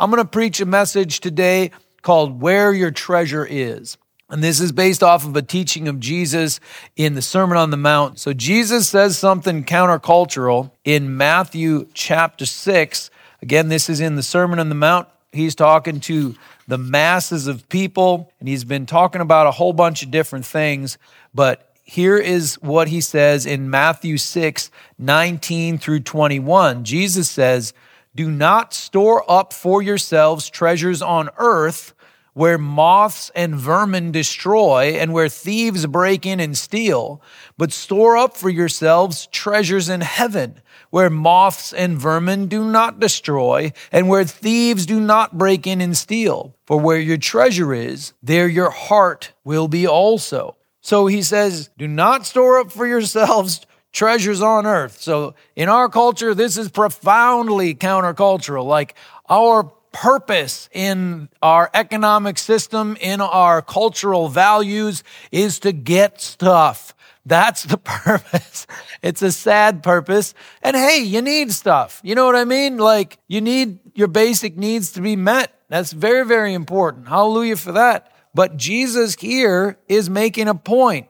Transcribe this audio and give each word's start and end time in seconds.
I'm 0.00 0.12
going 0.12 0.22
to 0.22 0.28
preach 0.28 0.60
a 0.60 0.66
message 0.66 1.18
today 1.18 1.72
called 2.02 2.40
Where 2.40 2.72
Your 2.72 2.92
Treasure 2.92 3.44
Is. 3.44 3.98
And 4.30 4.44
this 4.44 4.60
is 4.60 4.70
based 4.70 5.02
off 5.02 5.26
of 5.26 5.34
a 5.34 5.42
teaching 5.42 5.88
of 5.88 5.98
Jesus 5.98 6.60
in 6.94 7.14
the 7.14 7.22
Sermon 7.22 7.58
on 7.58 7.70
the 7.70 7.76
Mount. 7.76 8.20
So 8.20 8.32
Jesus 8.32 8.88
says 8.88 9.18
something 9.18 9.64
countercultural 9.64 10.70
in 10.84 11.16
Matthew 11.16 11.88
chapter 11.94 12.46
6. 12.46 13.10
Again, 13.42 13.70
this 13.70 13.90
is 13.90 13.98
in 13.98 14.14
the 14.14 14.22
Sermon 14.22 14.60
on 14.60 14.68
the 14.68 14.76
Mount. 14.76 15.08
He's 15.32 15.56
talking 15.56 15.98
to 16.02 16.36
the 16.68 16.78
masses 16.78 17.48
of 17.48 17.68
people, 17.68 18.32
and 18.38 18.48
he's 18.48 18.64
been 18.64 18.86
talking 18.86 19.20
about 19.20 19.48
a 19.48 19.52
whole 19.52 19.72
bunch 19.72 20.04
of 20.04 20.12
different 20.12 20.46
things. 20.46 20.96
But 21.34 21.72
here 21.82 22.18
is 22.18 22.54
what 22.62 22.86
he 22.86 23.00
says 23.00 23.46
in 23.46 23.68
Matthew 23.68 24.16
6 24.16 24.70
19 24.96 25.78
through 25.78 26.00
21. 26.00 26.84
Jesus 26.84 27.28
says, 27.28 27.72
Do 28.18 28.32
not 28.32 28.74
store 28.74 29.24
up 29.30 29.52
for 29.52 29.80
yourselves 29.80 30.50
treasures 30.50 31.00
on 31.00 31.30
earth 31.38 31.94
where 32.34 32.58
moths 32.58 33.30
and 33.32 33.54
vermin 33.54 34.10
destroy 34.10 34.96
and 34.98 35.12
where 35.12 35.28
thieves 35.28 35.86
break 35.86 36.26
in 36.26 36.40
and 36.40 36.58
steal, 36.58 37.22
but 37.56 37.70
store 37.70 38.16
up 38.16 38.36
for 38.36 38.50
yourselves 38.50 39.28
treasures 39.28 39.88
in 39.88 40.00
heaven 40.00 40.60
where 40.90 41.08
moths 41.08 41.72
and 41.72 41.96
vermin 41.96 42.48
do 42.48 42.68
not 42.68 42.98
destroy 42.98 43.72
and 43.92 44.08
where 44.08 44.24
thieves 44.24 44.84
do 44.84 44.98
not 44.98 45.38
break 45.38 45.64
in 45.64 45.80
and 45.80 45.96
steal. 45.96 46.56
For 46.66 46.80
where 46.80 46.98
your 46.98 47.18
treasure 47.18 47.72
is, 47.72 48.14
there 48.20 48.48
your 48.48 48.70
heart 48.70 49.32
will 49.44 49.68
be 49.68 49.86
also. 49.86 50.56
So 50.80 51.06
he 51.06 51.22
says, 51.22 51.70
do 51.78 51.86
not 51.86 52.26
store 52.26 52.58
up 52.58 52.72
for 52.72 52.84
yourselves 52.84 53.64
treasures 53.92 54.42
on 54.42 54.66
earth. 54.66 55.00
So 55.00 55.34
in 55.56 55.68
our 55.68 55.88
culture, 55.88 56.34
this 56.34 56.56
is 56.56 56.68
profoundly 56.70 57.74
countercultural. 57.74 58.64
Like 58.64 58.94
our 59.28 59.64
purpose 59.92 60.68
in 60.72 61.28
our 61.42 61.70
economic 61.74 62.38
system, 62.38 62.96
in 63.00 63.20
our 63.20 63.62
cultural 63.62 64.28
values, 64.28 65.02
is 65.32 65.58
to 65.60 65.72
get 65.72 66.20
stuff. 66.20 66.94
That's 67.26 67.64
the 67.64 67.78
purpose. 67.84 68.66
It's 69.02 69.22
a 69.22 69.32
sad 69.32 69.82
purpose. 69.82 70.34
And 70.62 70.76
hey, 70.76 70.98
you 70.98 71.22
need 71.22 71.52
stuff. 71.52 72.00
You 72.02 72.14
know 72.14 72.26
what 72.26 72.36
I 72.36 72.44
mean? 72.44 72.78
Like, 72.78 73.18
you 73.28 73.40
need 73.40 73.80
your 73.94 74.08
basic 74.08 74.56
needs 74.56 74.92
to 74.92 75.00
be 75.00 75.16
met. 75.16 75.52
That's 75.68 75.92
very, 75.92 76.24
very 76.24 76.54
important. 76.54 77.08
Hallelujah 77.08 77.56
for 77.56 77.72
that. 77.72 78.12
But 78.34 78.56
Jesus 78.56 79.14
here 79.16 79.78
is 79.88 80.08
making 80.08 80.48
a 80.48 80.54
point. 80.54 81.08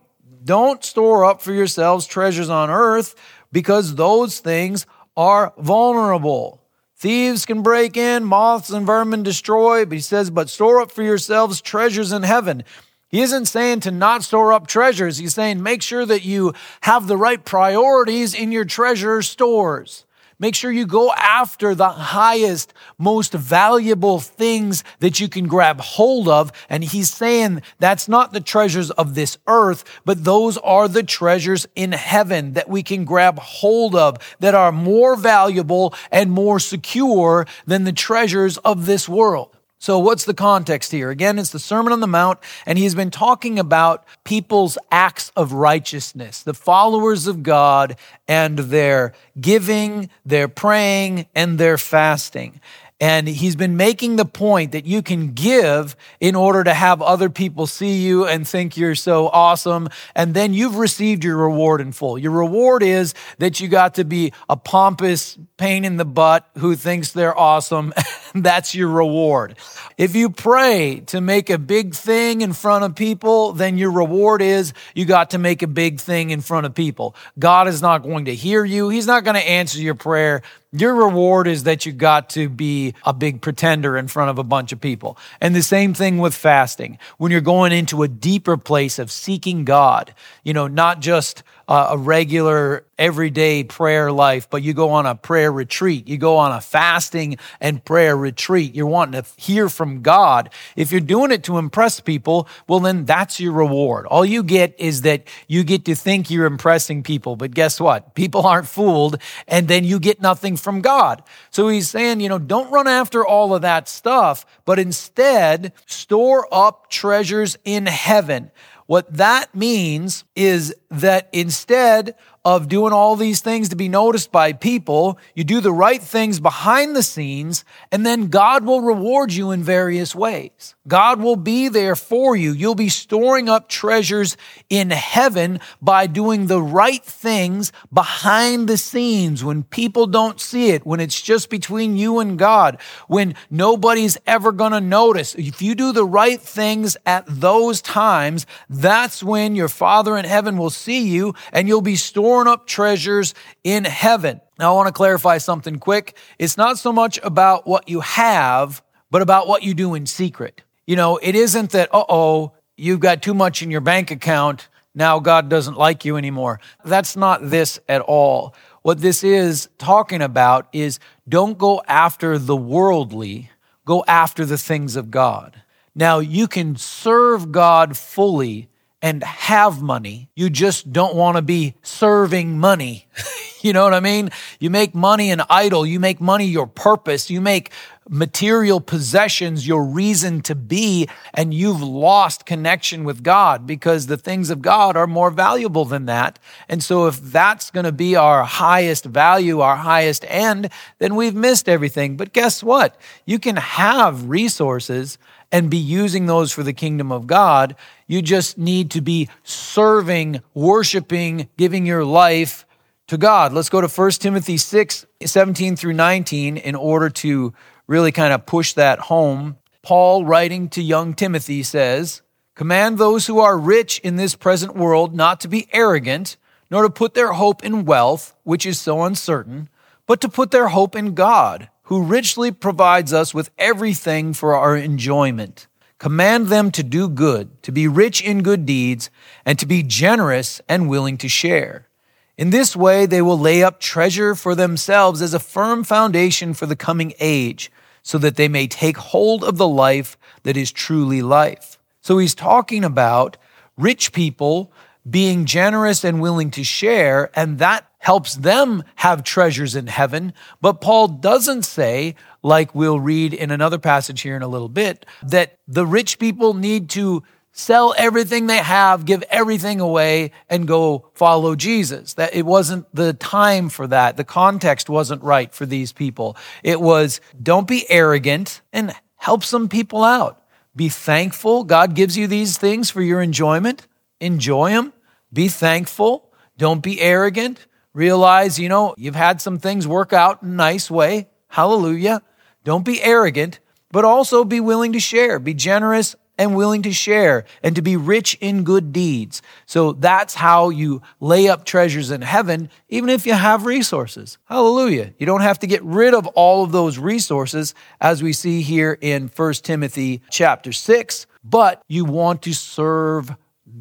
Don't 0.49 0.83
store 0.83 1.27
up 1.27 1.43
for 1.43 1.53
yourselves 1.53 2.07
treasures 2.07 2.49
on 2.49 2.71
earth 2.71 3.15
because 3.53 3.97
those 3.97 4.39
things 4.39 4.87
are 5.15 5.53
vulnerable. 5.59 6.63
Thieves 6.97 7.45
can 7.45 7.63
break 7.63 7.99
in, 7.99 8.25
moths 8.25 8.71
and 8.71 8.87
vermin 8.87 9.23
destroy, 9.23 9.85
but 9.85 9.93
he 9.93 10.01
says, 10.01 10.31
but 10.31 10.49
store 10.49 10.81
up 10.81 10.91
for 10.91 11.03
yourselves 11.03 11.61
treasures 11.61 12.13
in 12.13 12.23
heaven. 12.23 12.65
He 13.09 13.21
isn't 13.21 13.45
saying 13.45 13.81
to 13.81 13.91
not 13.91 14.25
store 14.25 14.55
up 14.55 14.67
treasures. 14.67 15.19
He's 15.19 15.35
saying 15.35 15.63
make 15.63 15.83
sure 15.83 16.07
that 16.07 16.25
you 16.25 16.55
have 16.81 17.09
the 17.09 17.19
right 17.19 17.45
priorities 17.45 18.33
in 18.33 18.51
your 18.51 18.65
treasure 18.65 19.21
stores. 19.21 20.07
Make 20.41 20.55
sure 20.55 20.71
you 20.71 20.87
go 20.87 21.13
after 21.15 21.75
the 21.75 21.89
highest, 21.89 22.73
most 22.97 23.33
valuable 23.33 24.21
things 24.21 24.85
that 25.01 25.19
you 25.19 25.29
can 25.29 25.49
grab 25.49 25.81
hold 25.81 26.29
of. 26.29 26.53
And 26.69 26.85
he's 26.85 27.13
saying 27.13 27.63
that's 27.81 28.07
not 28.07 28.33
the 28.33 28.41
treasures 28.41 28.93
of 28.93 29.17
this 29.17 29.37
earth, 29.49 29.83
but 30.05 30.23
those 30.23 30.57
are 30.59 30.87
the 30.87 31.03
treasures 31.03 31.67
in 31.75 31.91
heaven 31.91 32.53
that 32.53 32.69
we 32.69 32.85
can 32.85 33.05
grab 33.05 33.41
hold 33.41 33.97
of 33.97 34.37
that 34.39 34.55
are 34.55 34.71
more 34.71 35.17
valuable 35.17 35.93
and 36.13 36.31
more 36.31 36.61
secure 36.61 37.45
than 37.67 37.83
the 37.83 37.93
treasures 37.93 38.59
of 38.59 38.87
this 38.87 39.09
world. 39.09 39.58
So, 39.81 40.01
what's 40.01 40.25
the 40.25 40.35
context 40.35 40.91
here? 40.91 41.11
Again, 41.11 41.39
it's 41.39 41.51
the 41.51 41.61
Sermon 41.61 41.93
on 41.93 42.01
the 42.01 42.09
Mount, 42.09 42.41
and 42.67 42.77
he's 42.77 42.97
been 42.97 43.13
talking 43.13 43.61
about 43.61 44.05
people's 44.25 44.77
acts 44.91 45.31
of 45.37 45.53
righteousness, 45.53 46.43
the 46.43 46.53
followers 46.53 47.29
of 47.29 47.45
God, 47.45 47.97
and 48.27 48.59
their 48.59 49.13
giving, 49.41 50.11
their 50.27 50.49
praying, 50.49 51.27
and 51.33 51.59
their 51.59 51.79
fasting. 51.79 52.61
And 53.01 53.29
he's 53.29 53.55
been 53.55 53.77
making 53.77 54.17
the 54.17 54.25
point 54.25 54.73
that 54.73 54.85
you 54.85 55.03
can 55.03 55.33
give 55.33 55.95
in 56.19 56.35
order 56.35 56.65
to 56.65 56.75
have 56.75 57.01
other 57.01 57.31
people 57.31 57.69
see 57.69 58.05
you 58.05 58.27
and 58.27 58.47
think 58.47 58.77
you're 58.77 58.97
so 58.97 59.29
awesome. 59.29 59.89
And 60.17 60.35
then 60.35 60.53
you've 60.53 60.77
received 60.77 61.23
your 61.23 61.37
reward 61.37 61.81
in 61.81 61.93
full. 61.93 62.19
Your 62.19 62.33
reward 62.33 62.83
is 62.83 63.15
that 63.39 63.61
you 63.61 63.69
got 63.69 63.95
to 63.95 64.05
be 64.05 64.33
a 64.49 64.57
pompous 64.57 65.39
pain 65.59 65.85
in 65.85 65.97
the 65.97 66.05
butt 66.05 66.49
who 66.59 66.75
thinks 66.75 67.13
they're 67.13 67.39
awesome. 67.39 67.93
That's 68.35 68.75
your 68.75 68.89
reward. 68.89 69.57
If 69.97 70.17
you 70.17 70.31
pray 70.31 71.01
to 71.07 71.21
make 71.21 71.51
a 71.51 71.59
big 71.59 71.95
thing 71.95 72.41
in 72.41 72.53
front 72.53 72.85
of 72.85 72.95
people, 72.95 73.53
then 73.53 73.79
your 73.79 73.93
reward 73.93 74.43
is 74.43 74.73
you 74.95 75.05
got 75.05 75.31
to 75.31 75.39
make 75.39 75.63
a 75.63 75.67
big 75.67 76.01
thing 76.01 76.31
in 76.31 76.41
front 76.41 76.67
of 76.67 76.75
people. 76.75 77.15
God 77.39 77.69
is 77.69 77.81
not 77.81 78.03
going 78.03 78.27
to 78.27 78.35
hear 78.35 78.65
you. 78.65 78.89
He's 78.89 79.07
not 79.07 79.25
going 79.25 79.37
to 79.37 79.49
answer 79.49 79.79
your 79.79 79.95
prayer. 79.95 80.43
Your 80.73 80.95
reward 80.95 81.49
is 81.49 81.63
that 81.65 81.87
you 81.87 81.93
got 81.93 82.29
to 82.31 82.51
be 82.51 82.95
a 83.07 83.15
big 83.15 83.41
pretender 83.41 83.97
in 83.97 84.07
front 84.07 84.29
of 84.29 84.39
a 84.39 84.45
bunch 84.45 84.71
of 84.71 84.83
people. 84.83 85.17
And 85.41 85.57
the 85.57 85.63
same 85.63 85.95
thing 85.95 86.19
with 86.19 86.35
fasting. 86.35 86.99
When 87.17 87.33
you're 87.33 87.41
going 87.41 87.73
into 87.73 88.03
a 88.03 88.09
deeper 88.09 88.59
place 88.59 88.99
of 88.99 89.11
seeking 89.11 89.65
God, 89.65 90.15
you 90.45 90.53
know, 90.53 90.69
not 90.69 91.01
just 91.01 91.43
a 91.69 91.99
regular 91.99 92.87
everyday 92.99 93.63
prayer 93.63 94.11
life, 94.11 94.49
but 94.49 94.63
you 94.63 94.73
go 94.73 94.91
on 94.91 95.05
a 95.05 95.15
prayer 95.15 95.53
retreat. 95.53 96.09
You 96.09 96.17
go 96.17 96.39
on 96.39 96.51
a 96.51 96.63
fasting 96.63 97.37
and 97.61 97.85
prayer 97.85 98.17
retreat. 98.17 98.75
You're 98.75 98.87
wanting 98.87 99.23
to 99.23 99.29
hear 99.41 99.69
from 99.69 100.01
God. 100.01 100.51
If 100.77 100.91
you're 100.91 101.01
doing 101.03 101.31
it 101.31 101.45
to 101.45 101.59
impress 101.59 102.01
people, 102.01 102.49
well, 102.67 102.81
then 102.81 103.05
that's 103.05 103.39
your 103.39 103.53
reward. 103.53 104.07
All 104.07 104.25
you 104.25 104.43
get 104.43 104.75
is 104.79 105.03
that 105.03 105.29
you 105.47 105.63
get 105.63 105.85
to 105.85 105.95
think 105.95 106.31
you're 106.31 106.47
impressing 106.47 107.03
people. 107.03 107.37
But 107.37 107.53
guess 107.53 107.79
what? 107.79 108.15
People 108.15 108.47
aren't 108.47 108.67
fooled. 108.67 109.21
And 109.47 109.69
then 109.69 109.85
you 109.85 110.01
get 110.01 110.23
nothing 110.23 110.57
from 110.57 110.81
God. 110.81 111.23
So 111.51 111.69
he's 111.69 111.89
saying, 111.91 112.21
you 112.21 112.31
know, 112.31 112.39
don't 112.39 112.71
run 112.71 112.89
after 112.89 113.27
all 113.27 113.55
of 113.55 113.63
that 113.63 113.89
stuff, 113.89 114.47
but 114.65 114.79
instead 114.79 115.73
store 115.87 116.49
up 116.51 116.89
treasures 116.89 117.59
in 117.65 117.87
heaven. 117.87 118.51
What 118.89 119.13
that 119.19 119.55
means 119.55 120.25
is 120.35 120.75
that 120.91 121.29
instead 121.31 122.15
of 122.45 122.69
doing 122.69 122.93
all 122.93 123.17
these 123.17 123.41
things 123.41 123.69
to 123.69 123.77
be 123.77 123.89
noticed 123.89 124.31
by 124.33 124.53
people. 124.53 125.19
You 125.35 125.45
do 125.45 125.61
the 125.61 125.73
right 125.73 126.01
things 126.01 126.41
behind 126.41 126.95
the 126.95 127.03
scenes, 127.03 127.65
and 127.93 128.07
then 128.07 128.29
God 128.29 128.65
will 128.65 128.81
reward 128.81 129.33
you 129.33 129.51
in 129.51 129.63
various 129.63 130.15
ways. 130.15 130.75
God 130.87 131.21
will 131.21 131.37
be 131.37 131.69
there 131.69 131.97
for 131.97 132.37
you. 132.37 132.53
You'll 132.53 132.75
be 132.75 132.89
storing 132.89 133.49
up 133.49 133.69
treasures 133.69 134.37
in 134.71 134.91
heaven 134.91 135.61
by 135.83 136.07
doing 136.07 136.47
the 136.47 136.63
right 136.63 137.05
things 137.05 137.73
behind 137.93 138.69
the 138.69 138.79
scenes 138.79 139.45
when 139.45 139.65
people 139.65 140.07
don't 140.07 140.41
see 140.41 140.71
it, 140.71 140.87
when 140.87 141.01
it's 141.01 141.21
just 141.21 141.51
between 141.51 141.97
you 141.97 142.21
and 142.21 142.39
God, 142.39 142.79
when 143.09 143.35
nobody's 143.51 144.17
ever 144.27 144.53
going 144.53 144.73
to 144.73 144.81
notice. 144.81 145.35
If 145.35 145.61
you 145.61 145.75
do 145.75 145.93
the 145.93 146.07
right 146.07 146.41
things 146.41 146.97
at 147.05 147.25
those 147.27 147.83
times, 147.83 148.47
that's 148.71 149.23
when 149.23 149.55
your 149.55 149.69
Father 149.69 150.17
in 150.17 150.25
heaven 150.25 150.57
will 150.57 150.71
see 150.71 151.09
you 151.09 151.35
and 151.53 151.69
you'll 151.69 151.83
be 151.83 151.97
storing 151.97 152.28
storing 152.29 152.47
up 152.47 152.67
treasures 152.67 153.33
in 153.65 153.87
heaven. 153.87 154.39
Now, 154.59 154.75
I 154.75 154.77
want 154.77 154.89
to 154.89 154.93
clarify 154.93 155.39
something 155.39 155.79
quick. 155.79 156.15
It's 156.39 156.59
not 156.59 156.79
so 156.79 156.93
much 156.93 157.19
about 157.23 157.67
what 157.67 157.89
you 157.89 158.01
have, 158.01 158.83
but 159.11 159.23
about 159.23 159.49
what 159.49 159.63
you 159.63 159.73
do 159.73 159.95
in 159.95 160.05
secret. 160.05 160.61
You 160.87 160.97
know, 160.97 161.17
it 161.17 161.35
isn't 161.35 161.71
that, 161.71 161.89
uh 161.91 162.05
oh, 162.07 162.53
you've 162.77 163.01
got 163.01 163.23
too 163.23 163.33
much 163.33 163.63
in 163.63 163.71
your 163.71 163.81
bank 163.81 164.11
account. 164.11 164.69
Now 164.95 165.21
God 165.21 165.49
doesn't 165.49 165.79
like 165.79 166.05
you 166.05 166.19
anymore. 166.19 166.61
That's 166.85 167.17
not 167.17 167.49
this 167.49 167.81
at 167.89 168.03
all. 168.03 168.55
What 168.83 169.01
this 169.01 169.25
is 169.25 169.71
talking 169.79 170.21
about 170.21 170.69
is 170.75 170.99
don't 171.27 171.57
go 171.57 171.81
after 171.89 172.39
the 172.39 172.57
worldly, 172.57 173.51
go 173.87 174.05
after 174.07 174.45
the 174.45 174.59
things 174.59 174.97
of 174.97 175.11
God. 175.11 175.63
Now, 175.95 176.19
you 176.19 176.47
can 176.47 176.77
serve 176.77 177.53
God 177.53 177.97
fully 177.97 178.69
and 179.01 179.23
have 179.23 179.81
money. 179.81 180.29
You 180.35 180.51
just 180.51 180.93
don't 180.93 181.15
want 181.15 181.37
to 181.37 181.43
be 181.43 181.75
serving 181.83 182.59
money. 182.59 183.07
you 183.63 183.73
know 183.73 183.85
what 183.85 183.95
I 183.95 184.01
mean? 184.01 184.31
You 184.59 184.71
make 184.71 184.95
money 184.95 185.31
an 185.31 185.43
idol. 185.49 185.87
You 185.87 186.01
make 186.01 186.21
money 186.21 186.47
your 186.47 186.67
purpose. 186.67 187.31
You 187.31 187.41
make 187.41 187.71
material 188.09 188.81
possessions 188.81 189.69
your 189.69 189.85
reason 189.85 190.41
to 190.41 190.55
be, 190.55 191.09
and 191.35 191.53
you've 191.53 191.83
lost 191.83 192.47
connection 192.47 193.05
with 193.05 193.23
God 193.23 193.67
because 193.67 194.07
the 194.07 194.17
things 194.17 194.51
of 194.51 194.63
God 194.63 194.97
are 194.97 195.07
more 195.07 195.31
valuable 195.31 195.85
than 195.85 196.07
that. 196.07 196.39
And 196.69 196.83
so 196.83 197.07
if 197.07 197.21
that's 197.21 197.71
going 197.71 197.85
to 197.85 197.93
be 197.93 198.17
our 198.17 198.45
highest 198.45 199.05
value, 199.05 199.61
our 199.61 199.77
highest 199.77 200.25
end, 200.29 200.71
then 200.99 201.17
we've 201.17 201.35
missed 201.35 201.69
everything. 201.69 202.17
But 202.17 202.33
guess 202.33 202.63
what? 202.63 202.99
You 203.27 203.39
can 203.39 203.57
have 203.57 204.29
resources 204.29 205.19
and 205.51 205.71
be 205.71 205.79
using 205.79 206.27
those 206.27 206.53
for 206.53 206.63
the 206.63 206.73
kingdom 206.73 207.11
of 207.11 207.27
God. 207.27 207.75
You 208.07 208.23
just 208.23 208.59
need 208.59 208.91
to 208.93 209.01
be 209.01 209.29
serving, 209.43 210.43
worshiping, 210.55 211.49
giving 211.57 211.87
your 211.87 212.05
life 212.05 212.67
to 213.09 213.17
God. 213.17 213.53
Let's 213.53 213.71
go 213.71 213.81
to 213.81 213.89
1 213.89 214.11
Timothy 214.13 214.57
6, 214.57 215.07
17 215.25 215.77
through 215.77 215.95
19 215.95 216.57
in 216.57 216.75
order 216.75 217.09
to 217.11 217.55
really 217.87 218.13
kind 218.13 218.33
of 218.33 218.47
push 218.47 218.75
that 218.75 218.99
home. 218.99 219.57
Paul, 219.83 220.25
writing 220.25 220.69
to 220.71 220.83
young 220.83 221.15
Timothy, 221.15 221.63
says, 221.63 222.23
Command 222.55 222.99
those 222.99 223.27
who 223.27 223.39
are 223.39 223.57
rich 223.57 223.99
in 224.01 224.17
this 224.17 224.35
present 224.35 224.77
world 224.77 225.15
not 225.15 225.41
to 225.41 225.49
be 225.49 225.69
arrogant, 225.73 226.37
nor 226.71 226.83
to 226.83 226.91
put 226.91 227.15
their 227.15 227.33
hope 227.33 227.65
in 227.65 227.85
wealth, 227.85 228.35
which 228.43 228.67
is 228.67 228.79
so 228.79 229.03
uncertain, 229.05 229.69
but 230.07 230.21
to 230.21 230.29
put 230.29 230.51
their 230.51 230.69
hope 230.69 230.95
in 230.95 231.15
God, 231.15 231.71
who 231.89 232.03
richly 232.03 232.53
provides 232.53 233.15
us 233.15 233.33
with 233.33 233.51
everything 233.59 234.35
for 234.35 234.55
our 234.55 234.77
enjoyment. 234.77 235.67
Command 235.97 236.49
them 236.49 236.71
to 236.71 236.83
do 236.83 237.09
good, 237.09 237.63
to 237.63 237.73
be 237.73 237.89
rich 237.89 238.23
in 238.23 238.43
good 238.43 238.67
deeds, 238.67 239.09
and 239.47 239.59
to 239.59 239.65
be 239.65 239.83
generous 239.83 240.61
and 240.69 240.91
willing 240.91 241.17
to 241.17 241.31
share. 241.31 241.89
In 242.37 242.51
this 242.51 242.77
way, 242.77 243.07
they 243.07 243.23
will 243.23 243.39
lay 243.39 243.63
up 243.63 243.81
treasure 243.81 244.35
for 244.35 244.55
themselves 244.55 245.23
as 245.23 245.33
a 245.33 245.41
firm 245.41 245.83
foundation 245.83 246.53
for 246.53 246.67
the 246.67 246.77
coming 246.77 247.15
age, 247.21 247.73
so 248.03 248.19
that 248.19 248.37
they 248.37 248.49
may 248.49 248.67
take 248.67 248.99
hold 248.99 249.43
of 249.43 249.57
the 249.57 249.67
life 249.67 250.19
that 250.43 250.59
is 250.59 250.71
truly 250.71 251.23
life. 251.23 251.79
So 252.03 252.19
he's 252.19 252.35
talking 252.35 252.85
about 252.85 253.39
rich 253.79 254.13
people 254.13 254.71
being 255.09 255.47
generous 255.47 256.05
and 256.05 256.21
willing 256.21 256.51
to 256.51 256.63
share, 256.63 257.31
and 257.35 257.59
that 257.61 257.88
helps 257.99 258.37
them 258.37 258.83
have 258.97 259.23
treasures 259.25 259.77
in 259.77 259.87
heaven. 259.87 260.33
But 260.61 260.81
Paul 260.81 261.09
doesn't 261.09 261.65
say, 261.65 262.15
like 262.43 262.75
we'll 262.75 263.01
read 263.01 263.35
in 263.35 263.51
another 263.51 263.79
passage 263.79 264.21
here 264.21 264.37
in 264.37 264.43
a 264.43 264.49
little 264.49 264.69
bit, 264.69 265.05
that 265.23 265.59
the 265.67 265.87
rich 265.87 266.19
people 266.19 266.55
need 266.55 266.89
to 266.91 267.23
sell 267.53 267.93
everything 267.99 268.47
they 268.47 268.59
have, 268.59 269.05
give 269.05 269.23
everything 269.31 269.81
away, 269.81 270.31
and 270.49 270.69
go 270.69 271.11
follow 271.15 271.57
Jesus. 271.57 272.15
That 272.15 272.35
it 272.35 272.47
wasn't 272.47 272.87
the 272.95 273.13
time 273.13 273.69
for 273.69 273.87
that. 273.89 274.17
The 274.17 274.25
context 274.25 274.89
wasn't 274.89 275.23
right 275.23 275.53
for 275.53 275.67
these 275.67 275.93
people. 275.93 276.37
It 276.63 276.81
was 276.81 277.21
don't 277.43 277.67
be 277.67 277.85
arrogant 277.91 278.63
and 278.73 278.95
help 279.17 279.43
some 279.43 279.69
people 279.69 280.05
out. 280.05 280.41
Be 280.77 280.89
thankful. 280.89 281.65
God 281.65 281.95
gives 281.97 282.17
you 282.17 282.29
these 282.29 282.57
things 282.57 282.91
for 282.91 283.03
your 283.03 283.21
enjoyment. 283.21 283.89
Enjoy 284.21 284.71
them. 284.71 284.93
Be 285.33 285.49
thankful. 285.49 286.33
Don't 286.57 286.83
be 286.83 287.01
arrogant. 287.01 287.67
Realize, 287.95 288.59
you 288.59 288.69
know, 288.69 288.95
you've 288.97 289.15
had 289.15 289.41
some 289.41 289.59
things 289.59 289.87
work 289.87 290.13
out 290.13 290.43
in 290.43 290.51
a 290.51 290.55
nice 290.55 290.91
way. 290.91 291.29
Hallelujah. 291.49 292.23
Don't 292.65 292.85
be 292.85 293.03
arrogant, 293.03 293.61
but 293.91 294.05
also 294.05 294.45
be 294.45 294.61
willing 294.61 294.93
to 294.93 295.01
share. 295.01 295.39
Be 295.39 295.55
generous 295.55 296.15
and 296.39 296.55
willing 296.55 296.83
to 296.83 296.93
share 296.93 297.45
and 297.63 297.75
to 297.75 297.83
be 297.83 297.97
rich 297.97 298.39
in 298.41 298.63
good 298.63 298.93
deeds. 298.93 299.43
So 299.67 299.93
that's 299.93 300.35
how 300.35 300.71
you 300.71 301.03
lay 301.21 301.49
up 301.49 301.65
treasures 301.65 302.11
in 302.11 302.23
heaven, 302.23 302.71
even 302.89 303.11
if 303.11 303.27
you 303.27 303.35
have 303.35 303.67
resources. 303.67 304.39
Hallelujah. 304.45 305.13
You 305.19 305.27
don't 305.27 305.41
have 305.41 305.59
to 305.61 305.67
get 305.67 305.83
rid 305.83 306.15
of 306.15 306.27
all 306.29 306.63
of 306.63 306.73
those 306.73 306.99
resources 306.99 307.75
as 308.01 308.23
we 308.23 308.33
see 308.33 308.63
here 308.63 308.97
in 309.01 309.29
1 309.35 309.53
Timothy 309.55 310.23
chapter 310.31 310.73
6, 310.73 311.27
but 311.43 311.83
you 311.89 312.05
want 312.05 312.43
to 312.43 312.53
serve 312.53 313.35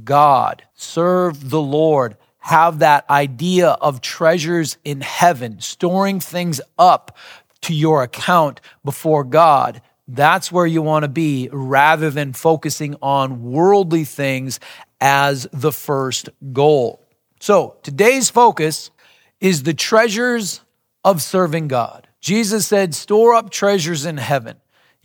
God, 0.03 0.63
serve 0.73 1.49
the 1.49 1.61
Lord 1.61 2.17
have 2.47 2.79
that 2.79 3.09
idea 3.09 3.71
of 3.71 3.99
treasures 3.99 4.77
in 4.85 5.01
heaven, 5.01 5.59
storing 5.59 6.17
things 6.21 6.61
up 6.79 7.17
to 7.59 7.73
your 7.73 8.03
account 8.03 8.61
before 8.85 9.25
God. 9.25 9.81
That's 10.07 10.49
where 10.49 10.65
you 10.65 10.81
want 10.81 11.03
to 11.03 11.09
be 11.09 11.49
rather 11.51 12.09
than 12.09 12.31
focusing 12.31 12.95
on 13.01 13.43
worldly 13.43 14.05
things 14.05 14.61
as 15.01 15.45
the 15.51 15.73
first 15.73 16.29
goal. 16.53 17.05
So 17.41 17.75
today's 17.83 18.29
focus 18.29 18.91
is 19.41 19.63
the 19.63 19.73
treasures 19.73 20.61
of 21.03 21.21
serving 21.21 21.67
God. 21.67 22.07
Jesus 22.21 22.65
said, 22.65 22.95
store 22.95 23.33
up 23.33 23.49
treasures 23.49 24.05
in 24.05 24.15
heaven, 24.15 24.55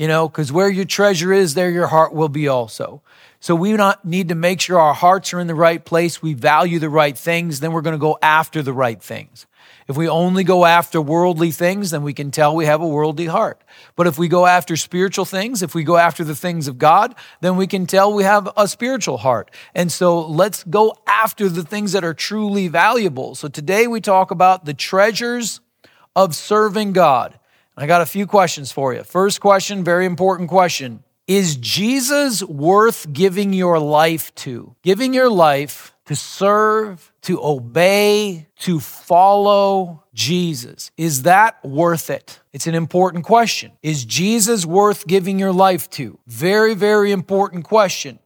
you 0.02 0.08
know, 0.08 0.28
because 0.28 0.50
where 0.50 0.68
your 0.68 0.84
treasure 0.84 1.32
is, 1.32 1.54
there 1.54 1.70
your 1.70 1.86
heart 1.86 2.12
will 2.12 2.28
be 2.28 2.48
also. 2.48 3.02
So 3.38 3.54
we 3.54 3.72
not 3.74 4.04
need 4.04 4.30
to 4.30 4.34
make 4.34 4.60
sure 4.60 4.80
our 4.80 4.94
hearts 4.94 5.32
are 5.32 5.38
in 5.38 5.46
the 5.46 5.54
right 5.54 5.84
place. 5.84 6.20
We 6.20 6.34
value 6.34 6.80
the 6.80 6.88
right 6.88 7.16
things. 7.16 7.60
Then 7.60 7.70
we're 7.70 7.82
going 7.82 7.94
to 7.94 8.00
go 8.00 8.18
after 8.20 8.62
the 8.62 8.72
right 8.72 9.00
things. 9.00 9.46
If 9.86 9.96
we 9.96 10.08
only 10.08 10.42
go 10.42 10.64
after 10.64 11.00
worldly 11.00 11.52
things, 11.52 11.92
then 11.92 12.02
we 12.02 12.14
can 12.14 12.32
tell 12.32 12.56
we 12.56 12.66
have 12.66 12.80
a 12.80 12.86
worldly 12.88 13.26
heart. 13.26 13.62
But 13.94 14.08
if 14.08 14.18
we 14.18 14.26
go 14.26 14.44
after 14.44 14.76
spiritual 14.76 15.24
things, 15.24 15.62
if 15.62 15.72
we 15.72 15.84
go 15.84 15.96
after 15.96 16.24
the 16.24 16.34
things 16.34 16.66
of 16.66 16.78
God, 16.78 17.14
then 17.40 17.56
we 17.56 17.68
can 17.68 17.86
tell 17.86 18.12
we 18.12 18.24
have 18.24 18.50
a 18.56 18.66
spiritual 18.66 19.18
heart. 19.18 19.52
And 19.72 19.92
so 19.92 20.20
let's 20.26 20.64
go 20.64 20.96
after 21.06 21.48
the 21.48 21.62
things 21.62 21.92
that 21.92 22.02
are 22.02 22.12
truly 22.12 22.66
valuable. 22.66 23.36
So 23.36 23.46
today 23.46 23.86
we 23.86 24.00
talk 24.00 24.32
about 24.32 24.64
the 24.64 24.74
treasures 24.74 25.60
of 26.16 26.34
serving 26.34 26.92
God. 26.92 27.38
I 27.76 27.86
got 27.86 28.02
a 28.02 28.06
few 28.06 28.26
questions 28.26 28.70
for 28.70 28.92
you. 28.92 29.02
First 29.02 29.40
question, 29.40 29.82
very 29.82 30.04
important 30.04 30.48
question. 30.50 31.02
Is 31.26 31.56
Jesus 31.56 32.42
worth 32.42 33.10
giving 33.12 33.52
your 33.52 33.78
life 33.78 34.34
to? 34.36 34.74
Giving 34.82 35.14
your 35.14 35.30
life 35.30 35.94
to 36.06 36.16
serve, 36.16 37.12
to 37.22 37.42
obey, 37.42 38.48
to 38.58 38.80
follow 38.80 40.02
Jesus. 40.12 40.90
Is 40.96 41.22
that 41.22 41.64
worth 41.64 42.10
it? 42.10 42.40
It's 42.52 42.66
an 42.66 42.74
important 42.74 43.24
question. 43.24 43.72
Is 43.82 44.04
Jesus 44.04 44.66
worth 44.66 45.06
giving 45.06 45.38
your 45.38 45.52
life 45.52 45.88
to? 45.90 46.18
Very, 46.26 46.74
very 46.74 47.12
important 47.12 47.64
question. 47.64 48.18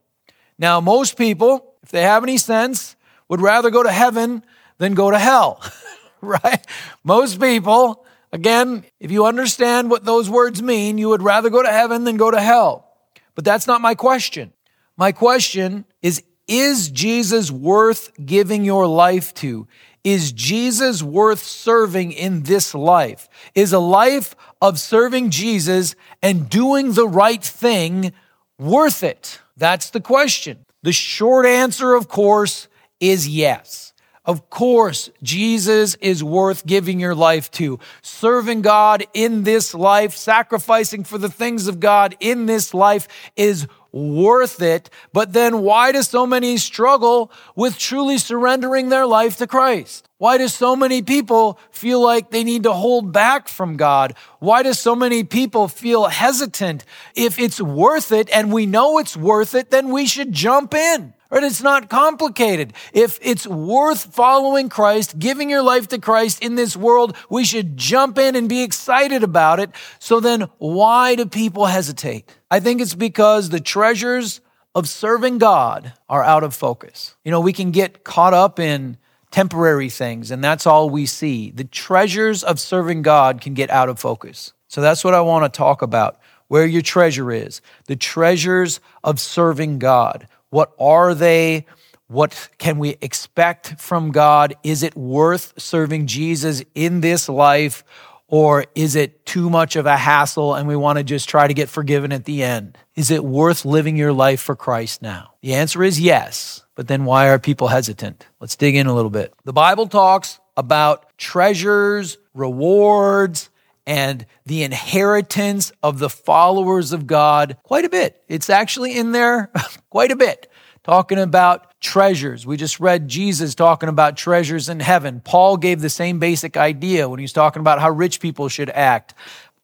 Now, 0.57 0.81
most 0.81 1.17
people, 1.17 1.75
if 1.83 1.89
they 1.89 2.01
have 2.01 2.23
any 2.23 2.37
sense, 2.37 2.95
would 3.29 3.41
rather 3.41 3.69
go 3.69 3.83
to 3.83 3.91
heaven 3.91 4.43
than 4.79 4.95
go 4.95 5.11
to 5.11 5.19
hell, 5.19 5.61
right? 6.21 6.65
Most 7.03 7.39
people, 7.39 8.05
again, 8.31 8.85
if 8.99 9.11
you 9.11 9.25
understand 9.25 9.89
what 9.89 10.05
those 10.05 10.29
words 10.29 10.61
mean, 10.61 10.97
you 10.97 11.09
would 11.09 11.21
rather 11.21 11.49
go 11.49 11.61
to 11.61 11.71
heaven 11.71 12.03
than 12.03 12.17
go 12.17 12.31
to 12.31 12.41
hell. 12.41 12.91
But 13.35 13.45
that's 13.45 13.67
not 13.67 13.81
my 13.81 13.95
question. 13.95 14.53
My 14.97 15.11
question 15.11 15.85
is, 16.01 16.23
is 16.47 16.89
Jesus 16.89 17.51
worth 17.51 18.11
giving 18.25 18.63
your 18.63 18.87
life 18.87 19.33
to? 19.35 19.67
Is 20.03 20.31
Jesus 20.31 21.03
worth 21.03 21.43
serving 21.43 22.13
in 22.13 22.43
this 22.43 22.73
life? 22.73 23.27
Is 23.53 23.73
a 23.73 23.79
life 23.79 24.35
of 24.61 24.79
serving 24.79 25.31
Jesus 25.31 25.95
and 26.23 26.49
doing 26.49 26.93
the 26.93 27.07
right 27.07 27.43
thing 27.43 28.13
worth 28.57 29.03
it? 29.03 29.41
That's 29.57 29.89
the 29.89 29.99
question. 29.99 30.65
The 30.83 30.93
short 30.93 31.45
answer, 31.45 31.93
of 31.93 32.07
course, 32.07 32.69
is 32.99 33.27
yes. 33.27 33.86
Of 34.27 34.49
course, 34.49 35.09
Jesus 35.23 35.95
is 35.95 36.21
worth 36.21 36.65
giving 36.65 36.99
your 36.99 37.15
life 37.15 37.49
to. 37.51 37.79
Serving 38.01 38.61
God 38.61 39.05
in 39.13 39.43
this 39.43 39.73
life, 39.73 40.17
sacrificing 40.17 41.05
for 41.05 41.17
the 41.17 41.29
things 41.29 41.67
of 41.67 41.79
God 41.79 42.17
in 42.19 42.45
this 42.45 42.73
life 42.73 43.07
is 43.37 43.67
worth 43.93 44.61
it. 44.61 44.89
But 45.13 45.31
then 45.31 45.61
why 45.61 45.93
do 45.93 46.03
so 46.03 46.27
many 46.27 46.57
struggle 46.57 47.31
with 47.55 47.79
truly 47.79 48.17
surrendering 48.17 48.89
their 48.89 49.05
life 49.05 49.37
to 49.37 49.47
Christ? 49.47 50.09
Why 50.17 50.37
do 50.37 50.49
so 50.49 50.75
many 50.75 51.01
people 51.01 51.57
feel 51.71 52.01
like 52.01 52.29
they 52.29 52.43
need 52.43 52.63
to 52.63 52.73
hold 52.73 53.13
back 53.13 53.47
from 53.47 53.77
God? 53.77 54.13
Why 54.39 54.61
do 54.61 54.73
so 54.73 54.93
many 54.93 55.23
people 55.23 55.69
feel 55.69 56.07
hesitant? 56.07 56.83
If 57.15 57.39
it's 57.39 57.61
worth 57.61 58.11
it 58.11 58.29
and 58.31 58.51
we 58.51 58.65
know 58.65 58.97
it's 58.97 59.15
worth 59.15 59.55
it, 59.55 59.71
then 59.71 59.87
we 59.89 60.05
should 60.05 60.33
jump 60.33 60.73
in. 60.73 61.13
Right? 61.29 61.43
It's 61.43 61.61
not 61.61 61.89
complicated. 61.89 62.73
If 62.93 63.19
it's 63.21 63.45
worth 63.45 64.13
following 64.13 64.69
Christ, 64.69 65.19
giving 65.19 65.49
your 65.49 65.61
life 65.61 65.89
to 65.89 65.99
Christ 65.99 66.41
in 66.41 66.55
this 66.55 66.77
world, 66.77 67.17
we 67.29 67.43
should 67.43 67.75
jump 67.75 68.17
in 68.17 68.35
and 68.35 68.47
be 68.47 68.63
excited 68.63 69.23
about 69.23 69.59
it. 69.59 69.71
So 69.99 70.19
then 70.19 70.47
why 70.57 71.15
do 71.15 71.25
people 71.25 71.65
hesitate? 71.65 72.33
I 72.49 72.59
think 72.59 72.79
it's 72.79 72.95
because 72.95 73.49
the 73.49 73.59
treasures 73.59 74.39
of 74.73 74.87
serving 74.87 75.39
God 75.39 75.93
are 76.07 76.23
out 76.23 76.43
of 76.43 76.53
focus. 76.53 77.15
You 77.25 77.31
know, 77.31 77.41
we 77.41 77.51
can 77.51 77.71
get 77.71 78.03
caught 78.03 78.33
up 78.33 78.59
in 78.59 78.97
temporary 79.31 79.89
things 79.89 80.31
and 80.31 80.43
that's 80.43 80.65
all 80.65 80.89
we 80.89 81.05
see. 81.05 81.51
The 81.51 81.65
treasures 81.65 82.43
of 82.43 82.59
serving 82.59 83.01
God 83.01 83.41
can 83.41 83.53
get 83.53 83.69
out 83.69 83.89
of 83.89 83.99
focus. 83.99 84.53
So 84.67 84.79
that's 84.81 85.03
what 85.03 85.13
I 85.13 85.21
want 85.21 85.51
to 85.51 85.57
talk 85.57 85.81
about. 85.81 86.19
Where 86.47 86.65
your 86.65 86.81
treasure 86.81 87.31
is, 87.31 87.59
the 87.87 87.97
treasures 87.97 88.79
of 89.03 89.19
serving 89.19 89.79
God. 89.79 90.27
What 90.49 90.73
are 90.79 91.13
they? 91.13 91.65
What 92.07 92.49
can 92.57 92.79
we 92.79 92.97
expect 93.01 93.79
from 93.79 94.11
God? 94.11 94.55
Is 94.63 94.83
it 94.83 94.95
worth 94.95 95.53
serving 95.57 96.07
Jesus 96.07 96.63
in 96.73 97.01
this 97.01 97.27
life? 97.27 97.83
Or 98.29 98.65
is 98.75 98.95
it 98.95 99.25
too 99.25 99.49
much 99.49 99.75
of 99.75 99.85
a 99.85 99.95
hassle 99.95 100.55
and 100.55 100.67
we 100.67 100.75
want 100.75 100.97
to 100.97 101.03
just 101.03 101.29
try 101.29 101.47
to 101.47 101.53
get 101.53 101.69
forgiven 101.69 102.11
at 102.11 102.25
the 102.25 102.43
end? 102.43 102.77
Is 102.95 103.09
it 103.09 103.23
worth 103.23 103.63
living 103.63 103.95
your 103.95 104.11
life 104.11 104.41
for 104.41 104.55
Christ 104.55 105.01
now? 105.01 105.31
The 105.41 105.53
answer 105.53 105.83
is 105.83 105.99
yes. 105.99 106.63
But 106.75 106.87
then 106.87 107.05
why 107.05 107.29
are 107.29 107.39
people 107.39 107.69
hesitant? 107.69 108.25
Let's 108.39 108.55
dig 108.55 108.75
in 108.75 108.87
a 108.87 108.93
little 108.93 109.09
bit. 109.09 109.33
The 109.45 109.53
Bible 109.53 109.87
talks 109.87 110.39
about 110.57 111.17
treasures, 111.17 112.17
rewards, 112.33 113.49
and 113.87 114.25
the 114.45 114.63
inheritance 114.63 115.71
of 115.81 115.97
the 115.97 116.09
followers 116.09 116.91
of 116.91 117.07
God 117.07 117.57
quite 117.63 117.85
a 117.85 117.89
bit. 117.89 118.21
It's 118.27 118.49
actually 118.49 118.97
in 118.97 119.13
there 119.13 119.49
quite 119.89 120.11
a 120.11 120.15
bit, 120.15 120.51
talking 120.83 121.17
about 121.17 121.79
treasures. 121.79 122.45
We 122.45 122.57
just 122.57 122.81
read 122.81 123.07
Jesus 123.07 123.55
talking 123.55 123.87
about 123.87 124.17
treasures 124.17 124.67
in 124.67 124.81
heaven. 124.81 125.21
Paul 125.21 125.55
gave 125.55 125.79
the 125.79 125.89
same 125.89 126.19
basic 126.19 126.57
idea 126.57 127.07
when 127.07 127.19
he's 127.19 127.31
talking 127.31 127.61
about 127.61 127.79
how 127.79 127.89
rich 127.89 128.19
people 128.19 128.49
should 128.49 128.69
act. 128.71 129.13